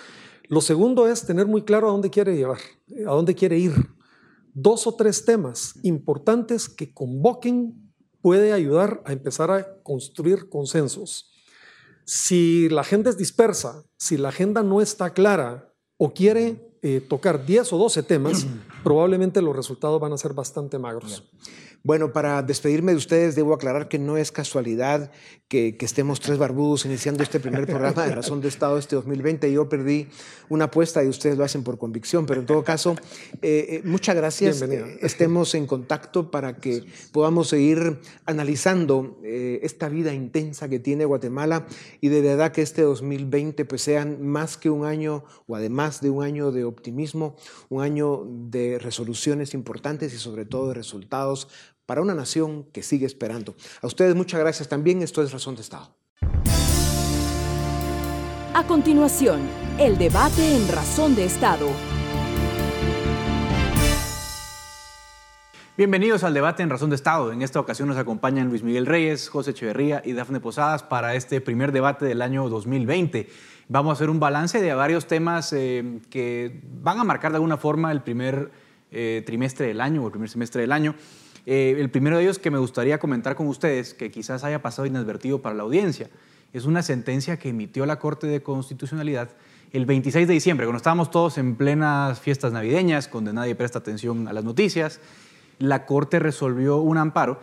[0.49, 2.59] Lo segundo es tener muy claro a dónde quiere llevar,
[3.07, 3.73] a dónde quiere ir.
[4.55, 11.30] Dos o tres temas importantes que convoquen puede ayudar a empezar a construir consensos.
[12.05, 17.45] Si la gente es dispersa, si la agenda no está clara o quiere eh, tocar
[17.45, 18.47] 10 o 12 temas,
[18.83, 21.23] probablemente los resultados van a ser bastante magros.
[21.83, 25.11] Bueno, para despedirme de ustedes, debo aclarar que no es casualidad
[25.47, 29.51] que, estemos tres barbudos iniciando este primer programa de Razón de Estado este 2020.
[29.51, 30.07] Yo perdí
[30.47, 32.95] una apuesta y ustedes lo hacen por convicción, pero en todo caso,
[33.41, 34.61] eh, eh, muchas gracias.
[34.61, 41.65] Eh, estemos en contacto para que podamos seguir analizando esta vida intensa que tiene Guatemala
[41.99, 46.11] y de verdad que este 2020 pues sean más que un año o además de
[46.11, 47.35] un año de optimismo,
[47.69, 51.47] un año de resoluciones importantes y sobre todo de resultados
[51.85, 53.55] para una nación que sigue esperando.
[53.81, 55.01] A ustedes muchas gracias también.
[55.01, 55.95] Esto es Razón de Estado.
[58.53, 59.41] A continuación,
[59.79, 61.69] el debate en Razón de Estado.
[65.77, 67.31] Bienvenidos al debate en Razón de Estado.
[67.31, 71.41] En esta ocasión nos acompañan Luis Miguel Reyes, José Echeverría y Dafne Posadas para este
[71.41, 73.29] primer debate del año 2020.
[73.73, 77.55] Vamos a hacer un balance de varios temas eh, que van a marcar de alguna
[77.55, 78.51] forma el primer
[78.91, 80.93] eh, trimestre del año o el primer semestre del año.
[81.45, 84.85] Eh, el primero de ellos que me gustaría comentar con ustedes, que quizás haya pasado
[84.85, 86.09] inadvertido para la audiencia,
[86.51, 89.29] es una sentencia que emitió la Corte de Constitucionalidad
[89.71, 94.27] el 26 de diciembre, cuando estábamos todos en plenas fiestas navideñas, donde nadie presta atención
[94.27, 94.99] a las noticias.
[95.59, 97.39] La Corte resolvió un amparo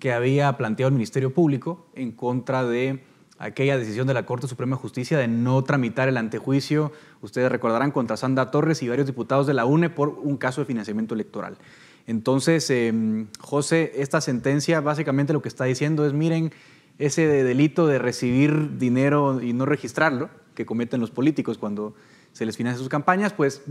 [0.00, 3.04] que había planteado el Ministerio Público en contra de
[3.38, 7.90] aquella decisión de la Corte Suprema de Justicia de no tramitar el antejuicio, ustedes recordarán,
[7.90, 11.58] contra Sandra Torres y varios diputados de la UNE por un caso de financiamiento electoral.
[12.06, 16.52] Entonces, em, José, esta sentencia básicamente lo que está diciendo es, miren,
[16.98, 21.94] ese delito de recibir dinero y no registrarlo, que cometen los políticos cuando
[22.32, 23.62] se les financia sus campañas, pues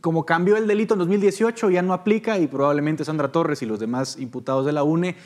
[0.00, 3.78] como cambió el delito en 2018 ya no aplica y probablemente Sandra Torres y los
[3.78, 5.16] demás imputados de la UNE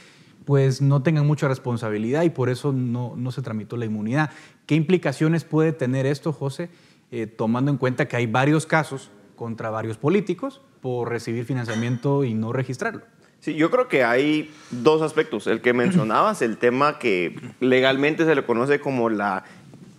[0.45, 4.31] pues no tengan mucha responsabilidad y por eso no, no se tramitó la inmunidad.
[4.67, 6.71] ¿Qué implicaciones puede tener esto, José,
[7.11, 12.35] eh, tomando en cuenta que hay varios casos contra varios políticos por recibir financiamiento y
[12.35, 13.03] no registrarlo?
[13.41, 15.47] Sí, yo creo que hay dos aspectos.
[15.47, 19.45] El que mencionabas, el tema que legalmente se le conoce como la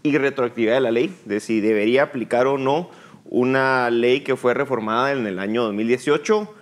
[0.04, 2.90] irretroactividad de la ley, de si debería aplicar o no
[3.26, 6.54] una ley que fue reformada en el año 2018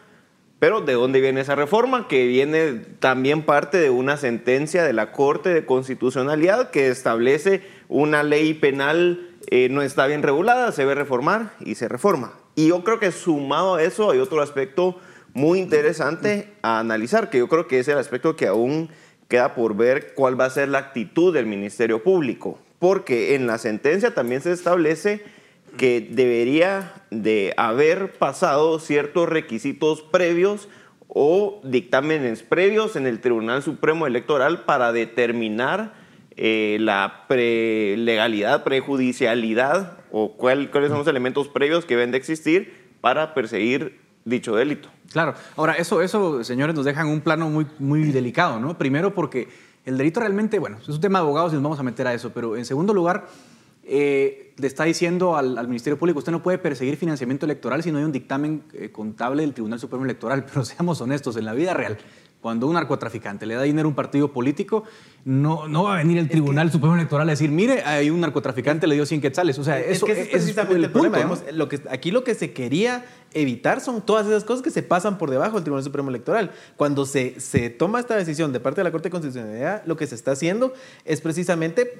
[0.59, 2.07] pero ¿de dónde viene esa reforma?
[2.07, 8.23] Que viene también parte de una sentencia de la Corte de Constitucionalidad que establece una
[8.23, 12.33] ley penal eh, no está bien regulada, se debe reformar y se reforma.
[12.55, 14.99] Y yo creo que sumado a eso hay otro aspecto
[15.33, 18.89] muy interesante a analizar, que yo creo que es el aspecto que aún
[19.27, 23.57] queda por ver cuál va a ser la actitud del Ministerio Público, porque en la
[23.57, 25.23] sentencia también se establece
[25.77, 30.67] que debería de haber pasado ciertos requisitos previos
[31.07, 35.93] o dictámenes previos en el Tribunal Supremo Electoral para determinar
[36.35, 43.33] eh, la legalidad, prejudicialidad o cuáles son los elementos previos que deben de existir para
[43.33, 44.89] perseguir dicho delito.
[45.11, 45.33] Claro.
[45.55, 48.77] Ahora, eso, eso señores, nos dejan un plano muy, muy delicado, ¿no?
[48.77, 49.49] Primero porque
[49.85, 52.13] el delito realmente, bueno, es un tema de abogados y nos vamos a meter a
[52.13, 53.27] eso, pero en segundo lugar,
[53.91, 57.97] eh, le está diciendo al, Ministerio Público, usted no puede perseguir financiamiento electoral si no
[57.97, 61.73] hay un dictamen eh, contable del Tribunal Supremo Electoral, pero seamos honestos, en la vida
[61.73, 61.97] real,
[62.39, 64.83] cuando un narcotraficante le da dinero a un partido político,
[65.25, 68.85] no, no va a venir el Tribunal Supremo Electoral a decir, mire, hay un narcotraficante,
[68.85, 69.57] le dio 100 quetzales.
[69.57, 71.37] O sea, eso es, precisamente el, problema.
[71.51, 75.17] lo que, aquí lo que se quería evitar son todas esas cosas que se pasan
[75.17, 76.51] por debajo del Tribunal Supremo Electoral.
[76.77, 80.07] Cuando se, se toma esta decisión de parte de la Corte de Constitucionalidad, lo que
[80.07, 80.73] se está haciendo
[81.03, 81.99] es precisamente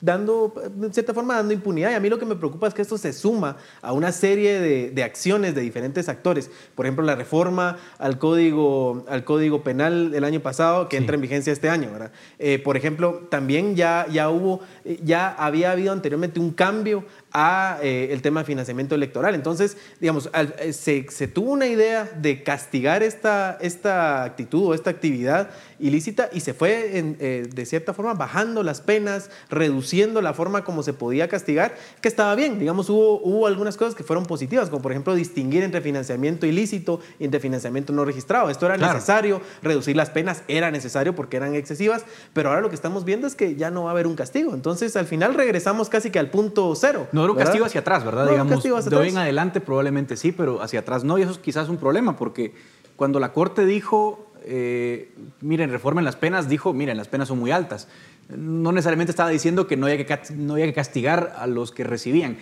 [0.00, 1.90] dando, de cierta forma, dando impunidad.
[1.90, 4.60] Y a mí lo que me preocupa es que esto se suma a una serie
[4.60, 6.50] de, de acciones de diferentes actores.
[6.74, 11.20] Por ejemplo, la reforma al código, al código penal del año pasado que entra en
[11.20, 11.90] vigencia este año.
[11.92, 12.12] ¿verdad?
[12.38, 14.60] Eh, por ejemplo, también ya, ya hubo,
[15.02, 19.34] ya había habido anteriormente un cambio a eh, el tema de financiamiento electoral.
[19.34, 20.30] Entonces, digamos,
[20.72, 26.40] se, se, tuvo una idea de castigar esta, esta actitud o esta actividad ilícita y
[26.40, 31.28] se fue eh, de cierta forma bajando las penas, reduciendo la forma como se podía
[31.28, 32.58] castigar, que estaba bien.
[32.58, 37.00] Digamos, hubo, hubo algunas cosas que fueron positivas, como por ejemplo distinguir entre financiamiento ilícito
[37.18, 38.50] y entre financiamiento no registrado.
[38.50, 42.74] Esto era necesario, reducir las penas era necesario porque eran excesivas, pero ahora lo que
[42.74, 44.54] estamos viendo es que ya no va a haber un castigo.
[44.54, 47.08] Entonces, al final regresamos casi que al punto cero.
[47.12, 48.28] No era un castigo hacia atrás, ¿verdad?
[48.28, 51.68] Digamos, de hoy en adelante probablemente sí, pero hacia atrás no, y eso es quizás
[51.68, 52.54] un problema, porque
[52.96, 57.50] cuando la Corte dijo eh, miren, reformen las penas, dijo, miren, las penas son muy
[57.50, 57.88] altas.
[58.28, 61.84] No necesariamente estaba diciendo que no había que, no había que castigar a los que
[61.84, 62.38] recibían.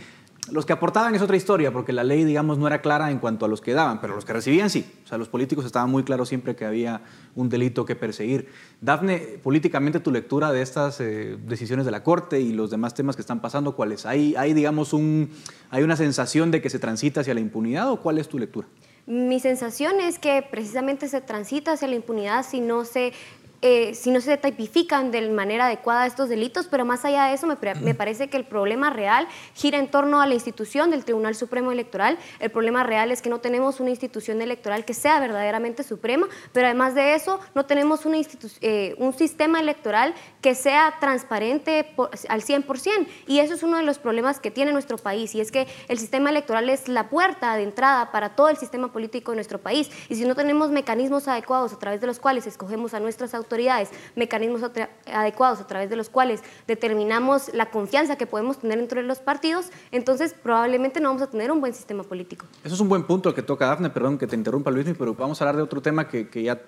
[0.50, 3.44] Los que aportaban es otra historia, porque la ley, digamos, no era clara en cuanto
[3.44, 4.84] a los que daban, pero los que recibían sí.
[5.04, 7.02] O sea, los políticos estaban muy claros siempre que había
[7.34, 8.48] un delito que perseguir.
[8.80, 13.16] Dafne, políticamente tu lectura de estas eh, decisiones de la Corte y los demás temas
[13.16, 14.06] que están pasando, ¿cuáles?
[14.06, 15.30] ¿Hay, hay, digamos, un,
[15.70, 18.66] hay una sensación de que se transita hacia la impunidad o cuál es tu lectura?
[19.08, 23.14] Mi sensación es que precisamente se transita hacia la impunidad si no se
[23.61, 27.47] eh, si no se tipifican de manera adecuada estos delitos, pero más allá de eso
[27.47, 31.35] me, me, parece que el problema real gira en torno a la institución del Tribunal
[31.35, 32.18] Supremo Electoral.
[32.38, 36.66] El problema real es que no tenemos una institución electoral que sea verdaderamente suprema, pero
[36.66, 38.18] además de eso no tenemos una
[38.61, 41.94] eh, un sistema electoral que sea transparente
[42.29, 43.07] al 100%.
[43.27, 45.99] Y eso es uno de los problemas que tiene nuestro país, y es que el
[45.99, 49.90] sistema electoral es la puerta de entrada para todo el sistema político de nuestro país.
[50.09, 53.47] Y si no tenemos mecanismos adecuados a través de los cuales escogemos a nuestras autoridades,
[53.48, 54.62] autoridades mecanismos
[55.06, 59.70] adecuados a través de los cuales determinamos la confianza que podemos tener entre los partidos,
[59.90, 62.46] entonces probablemente no vamos a tener un buen sistema político.
[62.62, 65.14] Eso es un buen punto el que toca Dafne, perdón que te interrumpa Luis, pero
[65.14, 66.61] vamos a hablar de otro tema que, ya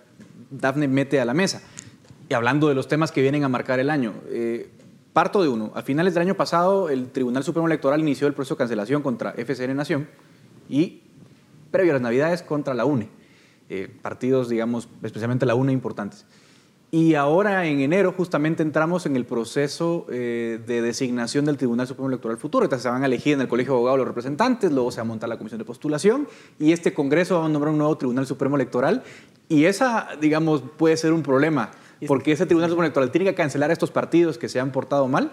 [0.51, 1.61] Dafne mete a la mesa.
[2.29, 4.71] Y hablando de los temas que vienen a marcar el año, eh,
[5.13, 5.73] parto de uno.
[5.75, 9.33] A finales del año pasado, el Tribunal Supremo Electoral inició el proceso de cancelación contra
[9.33, 10.09] FCN Nación
[10.69, 11.03] y,
[11.71, 13.09] previo a las Navidades, contra la UNE.
[13.69, 16.25] Eh, partidos, digamos, especialmente la UNE, importantes.
[16.93, 22.09] Y ahora en enero justamente entramos en el proceso eh, de designación del Tribunal Supremo
[22.09, 22.65] Electoral Futuro.
[22.65, 25.03] Entonces se van a elegir en el Colegio de Abogados los representantes, luego se va
[25.03, 26.27] a montar la comisión de postulación
[26.59, 29.05] y este Congreso va a nombrar un nuevo Tribunal Supremo Electoral.
[29.49, 31.71] Y esa, digamos, puede ser un problema
[32.09, 35.07] porque ese Tribunal Supremo Electoral tiene que cancelar a estos partidos que se han portado
[35.07, 35.31] mal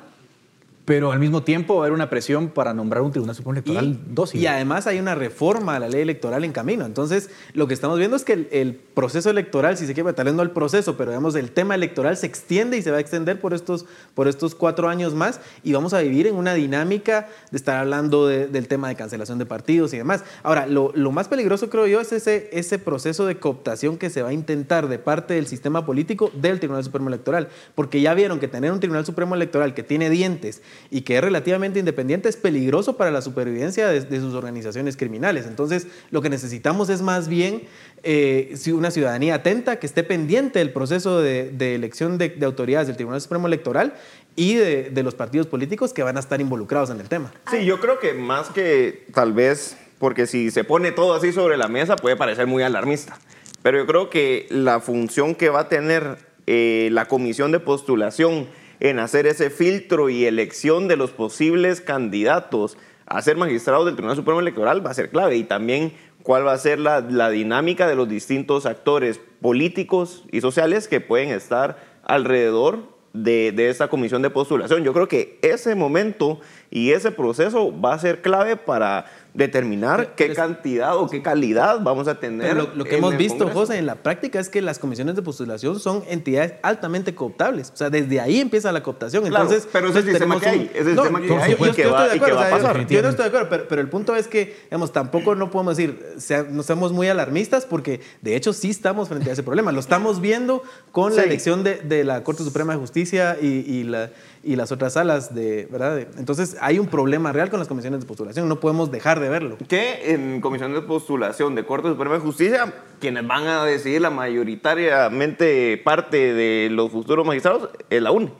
[0.88, 3.88] pero al mismo tiempo va a haber una presión para nombrar un Tribunal Supremo Electoral
[3.88, 4.40] y, dócil.
[4.40, 6.86] Y además hay una reforma a la ley electoral en camino.
[6.86, 10.24] Entonces, lo que estamos viendo es que el, el proceso electoral, si se quiere, tal
[10.24, 13.00] vez no el proceso, pero digamos, el tema electoral se extiende y se va a
[13.02, 13.86] extender por estos,
[14.16, 18.26] por estos cuatro años más y vamos a vivir en una dinámica de estar hablando
[18.26, 20.24] de, del tema de cancelación de partidos y demás.
[20.42, 24.22] Ahora, lo, lo, más peligroso, creo yo, es ese, ese proceso de cooptación que se
[24.22, 28.40] va a intentar de parte del sistema político del Tribunal Supremo Electoral, porque ya vieron
[28.40, 32.38] que tener un Tribunal Supremo Electoral que tiene dientes y que es relativamente independiente es
[32.38, 35.46] peligroso para la supervivencia de, sus organizaciones criminales.
[35.48, 37.64] Entonces, lo que necesitamos es más bien
[38.04, 42.96] eh, una ciudadanía atenta, que esté pendiente del proceso de, elección de, de, autoridades del
[42.96, 43.94] Tribunal Supremo Electoral
[44.36, 47.34] y de, de los partidos políticos que van a estar involucrados en el tema.
[47.50, 51.58] Sí, yo creo que más que tal vez, porque si se pone todo así sobre
[51.58, 53.18] la mesa puede parecer muy alarmista,
[53.64, 58.48] pero yo creo que la función que va a tener eh, la comisión de postulación,
[58.80, 64.18] en hacer ese filtro y elección de los posibles candidatos a ser magistrados del Tribunal
[64.18, 67.88] Supremo Electoral va a ser clave y también cuál va a ser la, la, dinámica
[67.88, 74.22] de los distintos actores políticos y sociales que pueden estar alrededor de, de, esta comisión
[74.22, 74.84] de postulación.
[74.84, 79.06] Yo creo que ese momento y ese proceso va a ser clave para
[79.38, 82.58] determinar qué cantidad o qué calidad vamos a tener.
[82.58, 83.60] Lo, lo, que hemos visto, Congreso.
[83.60, 87.72] José, en la práctica es que las comisiones de postulación son entidades altamente cooptables.
[87.72, 89.26] O sea, desde ahí empieza la cooptación.
[89.28, 90.72] Claro, Entonces, pero ese es el sistema que hay.
[90.74, 92.88] Es el no, sistema que hay yo, y que va, y que va a pasar.
[92.88, 95.78] Yo no estoy de acuerdo, pero, pero, el punto es que, digamos, tampoco no podemos
[95.78, 99.72] decir, sea, no seamos muy alarmistas porque de hecho sí estamos frente a ese problema.
[99.72, 101.18] Lo estamos viendo con sí.
[101.18, 104.10] la elección de, de, la Corte Suprema de Justicia y, y la
[104.48, 106.00] y las otras salas de, ¿verdad?
[106.18, 109.58] Entonces hay un problema real con las comisiones de postulación, no podemos dejar de verlo.
[109.68, 114.10] Que en comisión de postulación de Corte Suprema de Justicia, quienes van a decidir la
[114.10, 118.32] mayoritariamente parte de los futuros magistrados es la UNE.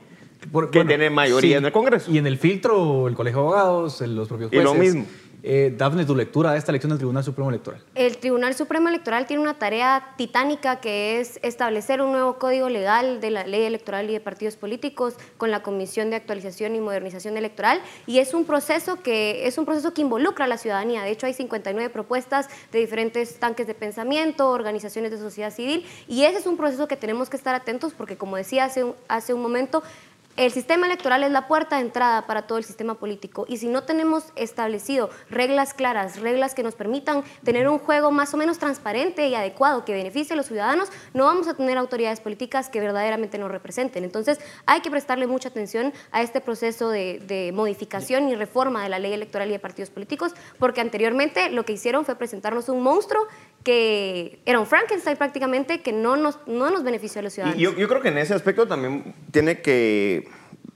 [0.52, 1.58] Por, que bueno, tiene mayoría sí.
[1.58, 2.10] en el Congreso.
[2.10, 4.70] Y en el filtro, el Colegio de Abogados, los propios jueces.
[4.70, 5.06] Y lo mismo.
[5.42, 7.80] Eh, Dafne, tu lectura de esta elección del Tribunal Supremo Electoral.
[7.94, 13.20] El Tribunal Supremo Electoral tiene una tarea titánica que es establecer un nuevo código legal
[13.20, 17.36] de la ley electoral y de partidos políticos con la Comisión de Actualización y Modernización
[17.36, 21.02] Electoral y es un proceso que es un proceso que involucra a la ciudadanía.
[21.02, 26.24] De hecho, hay 59 propuestas de diferentes tanques de pensamiento, organizaciones de sociedad civil y
[26.24, 29.42] ese es un proceso que tenemos que estar atentos porque, como decía hace hace un
[29.42, 29.84] momento,
[30.38, 33.66] el sistema electoral es la puerta de entrada para todo el sistema político y si
[33.66, 38.58] no tenemos establecido reglas claras, reglas que nos permitan tener un juego más o menos
[38.58, 42.78] transparente y adecuado que beneficie a los ciudadanos, no vamos a tener autoridades políticas que
[42.78, 44.04] verdaderamente nos representen.
[44.04, 48.90] Entonces hay que prestarle mucha atención a este proceso de, de modificación y reforma de
[48.90, 52.80] la ley electoral y de partidos políticos porque anteriormente lo que hicieron fue presentarnos un
[52.80, 53.26] monstruo
[53.64, 57.60] que era un Frankenstein prácticamente que no nos, no nos benefició a los ciudadanos.
[57.60, 60.27] Y yo, yo creo que en ese aspecto también tiene que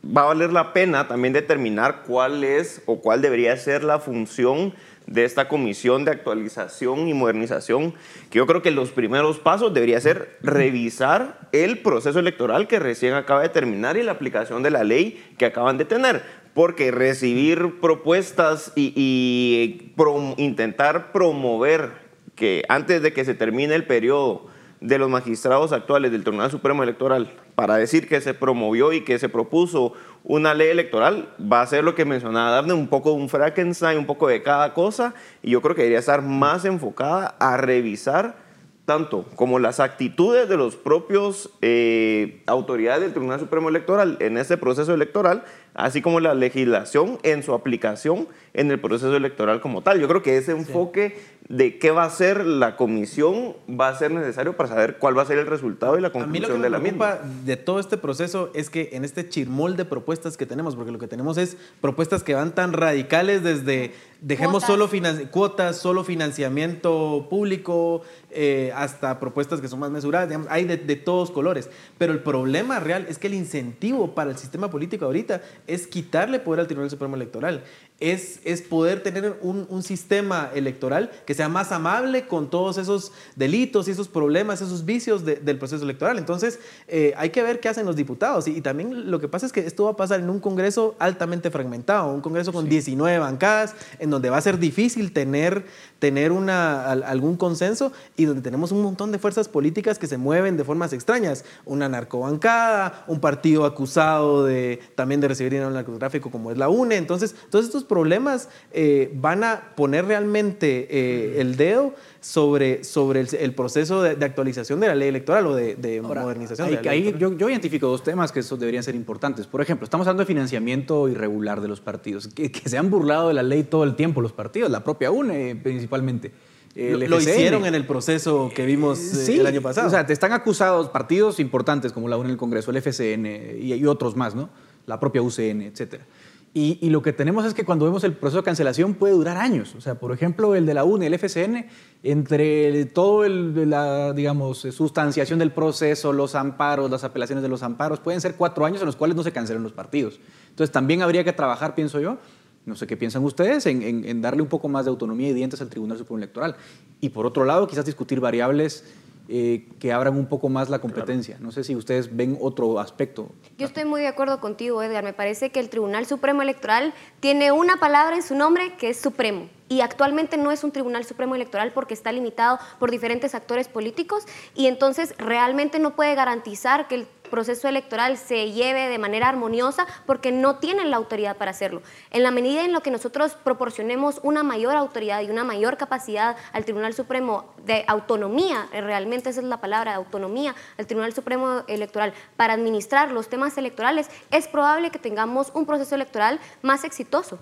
[0.05, 4.75] va a valer la pena también determinar cuál es o cuál debería ser la función
[5.07, 7.95] de esta comisión de actualización y modernización,
[8.31, 13.15] que yo creo que los primeros pasos debería ser revisar el proceso electoral que recién
[13.15, 16.23] acaba de terminar y la aplicación de la ley que acaban de tener,
[16.55, 19.93] porque recibir propuestas y,
[20.37, 21.91] intentar promover
[22.35, 24.47] que antes de que se termine el periodo
[24.81, 29.19] de los magistrados actuales del Tribunal Supremo Electoral para decir que se promovió y que
[29.19, 29.93] se propuso
[30.25, 34.07] una ley electoral, va a ser lo que mencionaba Daphne, un poco un Frankenstein, un
[34.07, 38.37] poco de cada cosa, y yo creo que debería estar más enfocada a revisar
[38.85, 44.57] tanto como las actitudes de los propios eh, autoridades del Tribunal Supremo Electoral en ese
[44.57, 45.45] proceso electoral,
[45.75, 50.01] así como la legislación en su aplicación en el proceso electoral como tal.
[50.01, 51.47] Yo creo que ese enfoque sí.
[51.49, 55.23] de qué va a ser la comisión va a ser necesario para saber cuál va
[55.23, 57.19] a ser el resultado y la conclusión de la misma.
[57.45, 60.99] de todo este proceso es que en este chirmol de propuestas que tenemos, porque lo
[60.99, 64.91] que tenemos es propuestas que van tan radicales desde dejemos cuotas.
[64.91, 70.77] solo cuotas, solo financiamiento público, eh, hasta propuestas que son más mesuradas, digamos, hay de,
[70.77, 71.71] de, todos colores.
[71.99, 76.41] Pero el problema real es que el incentivo para el sistema político ahorita es quitarle
[76.41, 77.63] poder al Tribunal Supremo Electoral.
[78.01, 83.13] Es, es poder tener un, un, sistema electoral que sea más amable con todos esos
[83.37, 86.19] delitos y esos problemas, esos vicios de, del proceso electoral.
[86.19, 88.49] Entonces, eh, hay que ver qué hacen los diputados.
[88.49, 90.97] Y, y, también lo que pasa es que esto va a pasar en un Congreso
[90.99, 92.71] altamente fragmentado, un Congreso con sí.
[92.71, 95.65] 19 bancadas, en donde va a ser difícil tener,
[96.01, 100.57] tener una, algún consenso y donde tenemos un montón de fuerzas políticas que se mueven
[100.57, 101.45] de formas extrañas.
[101.65, 106.97] Una narcobancada, un partido acusado de, también de recibir dinero narcotráfico como es la UNE.
[106.97, 113.55] Entonces, todos estos problemas eh, van a poner realmente eh, el dedo sobre, sobre el,
[113.55, 116.71] proceso de, actualización de la ley electoral o de, modernización.
[116.71, 119.47] de la ley yo, yo, identifico dos temas que esos deberían ser importantes.
[119.47, 123.35] Por ejemplo, estamos hablando de financiamiento irregular de los partidos, que, se han burlado de
[123.35, 126.33] la ley todo el tiempo los partidos, la propia UNE principalmente.
[126.75, 129.87] lo hicieron en el proceso que vimos eh, el año pasado.
[129.87, 133.27] O sea, te están acusados partidos importantes como la UNE en el Congreso, el FCN
[133.61, 134.49] y, y otros más, ¿no?
[134.87, 136.07] La propia UCN, etcétera.
[136.55, 139.75] Y, lo que tenemos es que cuando vemos el proceso de cancelación puede durar años.
[139.75, 141.67] O sea, por ejemplo, el de la UNE, el FCN,
[142.03, 148.01] entre todo el, la, digamos, sustanciación del proceso, los amparos, las apelaciones de los amparos,
[148.01, 150.21] pueden ser cuatro años en los cuales no se cancelan los partidos.
[150.51, 152.19] Entonces, también habría que trabajar, pienso yo,
[152.67, 155.71] no sé qué piensan ustedes, en darle un poco más de autonomía y dientes al
[155.71, 156.57] Tribunal Supremo Electoral.
[157.01, 158.85] Y por otro lado, quizás discutir variables
[159.29, 161.37] eh, que abran un poco más la competencia.
[161.41, 163.31] No sé si ustedes ven otro aspecto.
[163.59, 165.05] Yo estoy muy de acuerdo contigo, Edgar.
[165.05, 169.01] Me parece que el Tribunal Supremo Electoral tiene una palabra en su nombre que es
[169.01, 173.69] supremo y actualmente no es un Tribunal Supremo Electoral porque está limitado por diferentes actores
[173.69, 179.27] políticos y entonces realmente no puede garantizar que el proceso electoral se lleve de manera
[179.27, 181.81] armoniosa porque no tienen la autoridad para hacerlo.
[182.11, 186.37] En la medida en lo que nosotros proporcionemos una mayor autoridad y una mayor capacidad
[186.53, 192.13] al Tribunal Supremo de autonomía, realmente esa es la palabra, autonomía al Tribunal Supremo Electoral
[192.37, 197.39] para administrar los temas electorales, es probable que tengamos un proceso electoral más exitoso.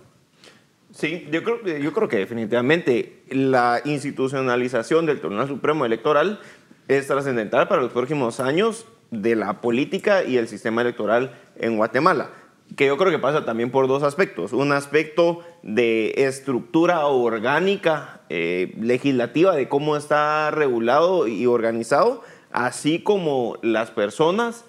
[0.93, 6.39] Sí, yo creo, yo creo que definitivamente la institucionalización del Tribunal Supremo Electoral
[6.87, 12.31] es trascendental para los próximos años de la política y el sistema electoral en Guatemala,
[12.77, 14.53] que yo creo que pasa también por dos aspectos.
[14.53, 23.59] Un aspecto de estructura orgánica eh, legislativa, de cómo está regulado y organizado, así como
[23.63, 24.65] las personas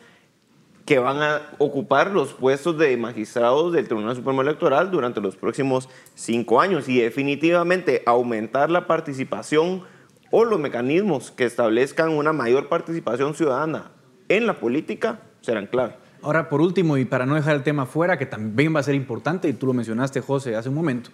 [0.86, 5.88] que van a ocupar los puestos de magistrados del Tribunal Supremo Electoral durante los próximos
[6.16, 9.84] cinco años y definitivamente aumentar la participación
[10.32, 13.92] o los mecanismos que establezcan una mayor participación ciudadana
[14.38, 15.96] en la política serán clave.
[16.22, 18.96] Ahora, por último, y para no dejar el tema fuera, que también va a ser
[18.96, 21.10] importante, y tú lo mencionaste, José, hace un momento,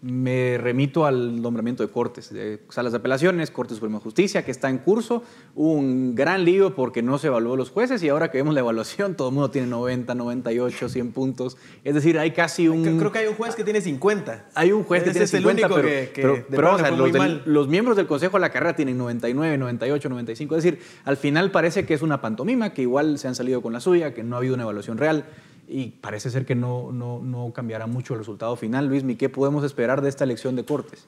[0.00, 4.52] me remito al nombramiento de Cortes, de salas de apelaciones, Corte Suprema de Justicia, que
[4.52, 5.24] está en curso.
[5.56, 9.16] un gran lío porque no se evaluó los jueces y ahora que vemos la evaluación,
[9.16, 11.56] todo el mundo tiene 90, 98, 100 puntos.
[11.82, 12.98] Es decir, hay casi un...
[12.98, 14.50] Creo que hay un juez que tiene 50.
[14.54, 18.50] Hay un juez que tiene 50, pero, pero, los, los, miembros del Consejo de la
[18.50, 20.56] Carrera tienen 99, 98, 95.
[20.56, 23.72] Es decir, al final parece que es una pantomima, que igual se han salido con
[23.72, 25.24] la suya, que no ha habido una evaluación real
[25.68, 28.86] y parece ser que no, no, no cambiará mucho el resultado final.
[28.86, 31.06] Luis, ¿qué podemos esperar de esta elección de Cortes?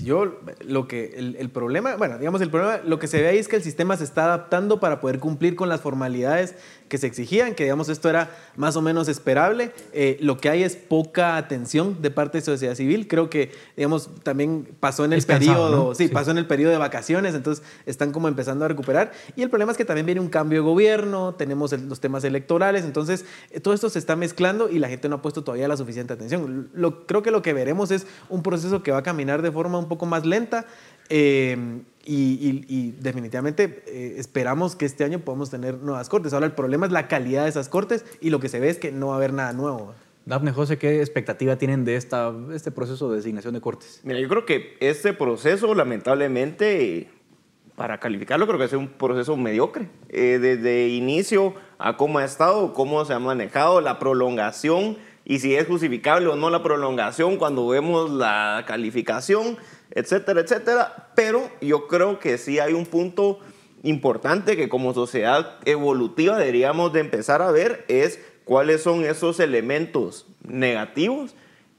[0.00, 3.38] Yo, lo que, el, el, problema, bueno, digamos, el problema, lo que se ve ahí
[3.38, 6.54] es que el sistema se está adaptando para poder cumplir con las formalidades
[6.88, 9.72] que se exigían, que digamos esto era más o menos esperable.
[9.92, 13.06] Eh, lo que hay es poca atención de parte de sociedad civil.
[13.08, 17.34] Creo que, digamos, también pasó en el periodo, sí, pasó en el periodo de vacaciones,
[17.34, 19.12] entonces están como empezando a recuperar.
[19.36, 22.84] Y el problema es que también viene un cambio de gobierno, tenemos los temas electorales,
[22.84, 25.76] entonces eh, todo esto se está mezclando y la gente no ha puesto todavía la
[25.76, 26.70] suficiente atención.
[26.72, 29.78] Lo, creo que lo que veremos es un proceso que va a caminar de forma
[29.78, 30.66] un poco más lenta.
[31.10, 31.56] Eh,
[32.08, 36.32] y, definitivamente eh, esperamos que este año podamos tener nuevas cortes.
[36.32, 38.78] Ahora el problema es la calidad de esas cortes y lo que se ve es
[38.78, 39.94] que no va a haber nada nuevo.
[40.24, 44.00] Dafne José, ¿qué expectativa tienen de esta, este proceso de designación de cortes?
[44.04, 47.08] Mira, yo creo que este proceso, lamentablemente,
[47.76, 49.88] para calificarlo, creo que es un proceso mediocre.
[50.10, 55.54] Eh, desde inicio a cómo ha estado, cómo se ha manejado, la prolongación y si
[55.54, 59.58] es justificable o no la prolongación cuando vemos la calificación
[59.98, 61.10] etcétera, etcétera.
[61.14, 63.40] Pero yo creo que sí hay un punto
[63.82, 70.26] importante que como sociedad evolutiva deberíamos de empezar a ver es cuáles son esos elementos
[70.42, 71.34] negativos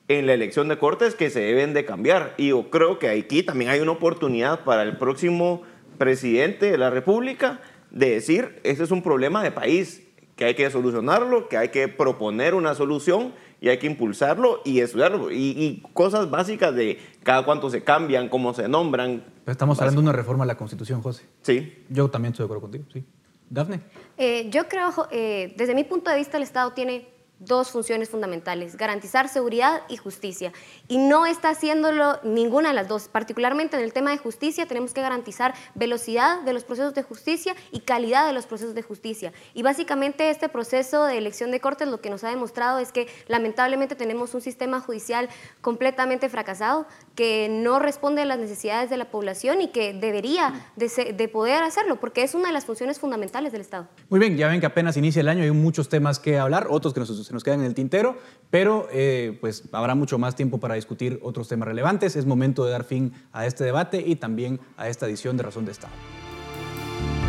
[0.07, 2.33] en la elección de cortes que se deben de cambiar.
[2.37, 5.63] Y yo creo que aquí también hay una oportunidad para el próximo
[5.97, 7.59] presidente de la República
[7.91, 10.03] de decir, este es un problema de país,
[10.35, 14.79] que hay que solucionarlo, que hay que proponer una solución y hay que impulsarlo y
[14.79, 15.31] estudiarlo.
[15.31, 19.23] Y, cosas básicas de cada cuánto se cambian, cómo se nombran.
[19.45, 21.25] estamos hablando de una reforma a la Constitución, José.
[21.41, 21.85] Sí.
[21.89, 23.03] Yo también estoy de acuerdo contigo, sí.
[23.49, 23.81] Dafne.
[24.17, 27.07] Eh, yo creo, eh, desde mi punto de vista, el Estado tiene
[27.39, 30.51] dos funciones fundamentales, garantizar seguridad y justicia.
[30.87, 33.07] Y no está haciéndolo ninguna de las dos.
[33.07, 37.55] Particularmente en el tema de justicia tenemos que garantizar velocidad de los procesos de justicia
[37.71, 39.33] y calidad de los procesos de justicia.
[39.53, 43.07] Y básicamente este proceso de elección de cortes lo que nos ha demostrado es que
[43.27, 45.29] lamentablemente tenemos un sistema judicial
[45.61, 46.85] completamente fracasado,
[47.15, 51.63] que no responde a las necesidades de la población y que debería de, de poder
[51.63, 53.87] hacerlo, porque es una de las funciones fundamentales del Estado.
[54.09, 56.93] Muy bien, ya ven que apenas inicia el año, hay muchos temas que hablar, otros
[56.93, 58.17] que nos se nos quedan en el tintero,
[58.49, 62.15] pero eh, pues habrá mucho más tiempo para discutir otros temas relevantes.
[62.15, 65.63] Es momento de dar fin a este debate y también a esta edición de Razón
[65.63, 65.93] de Estado.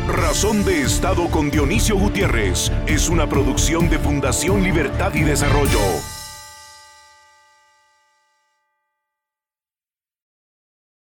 [0.09, 6.20] Razón de Estado con Dionisio Gutiérrez es una producción de Fundación Libertad y Desarrollo.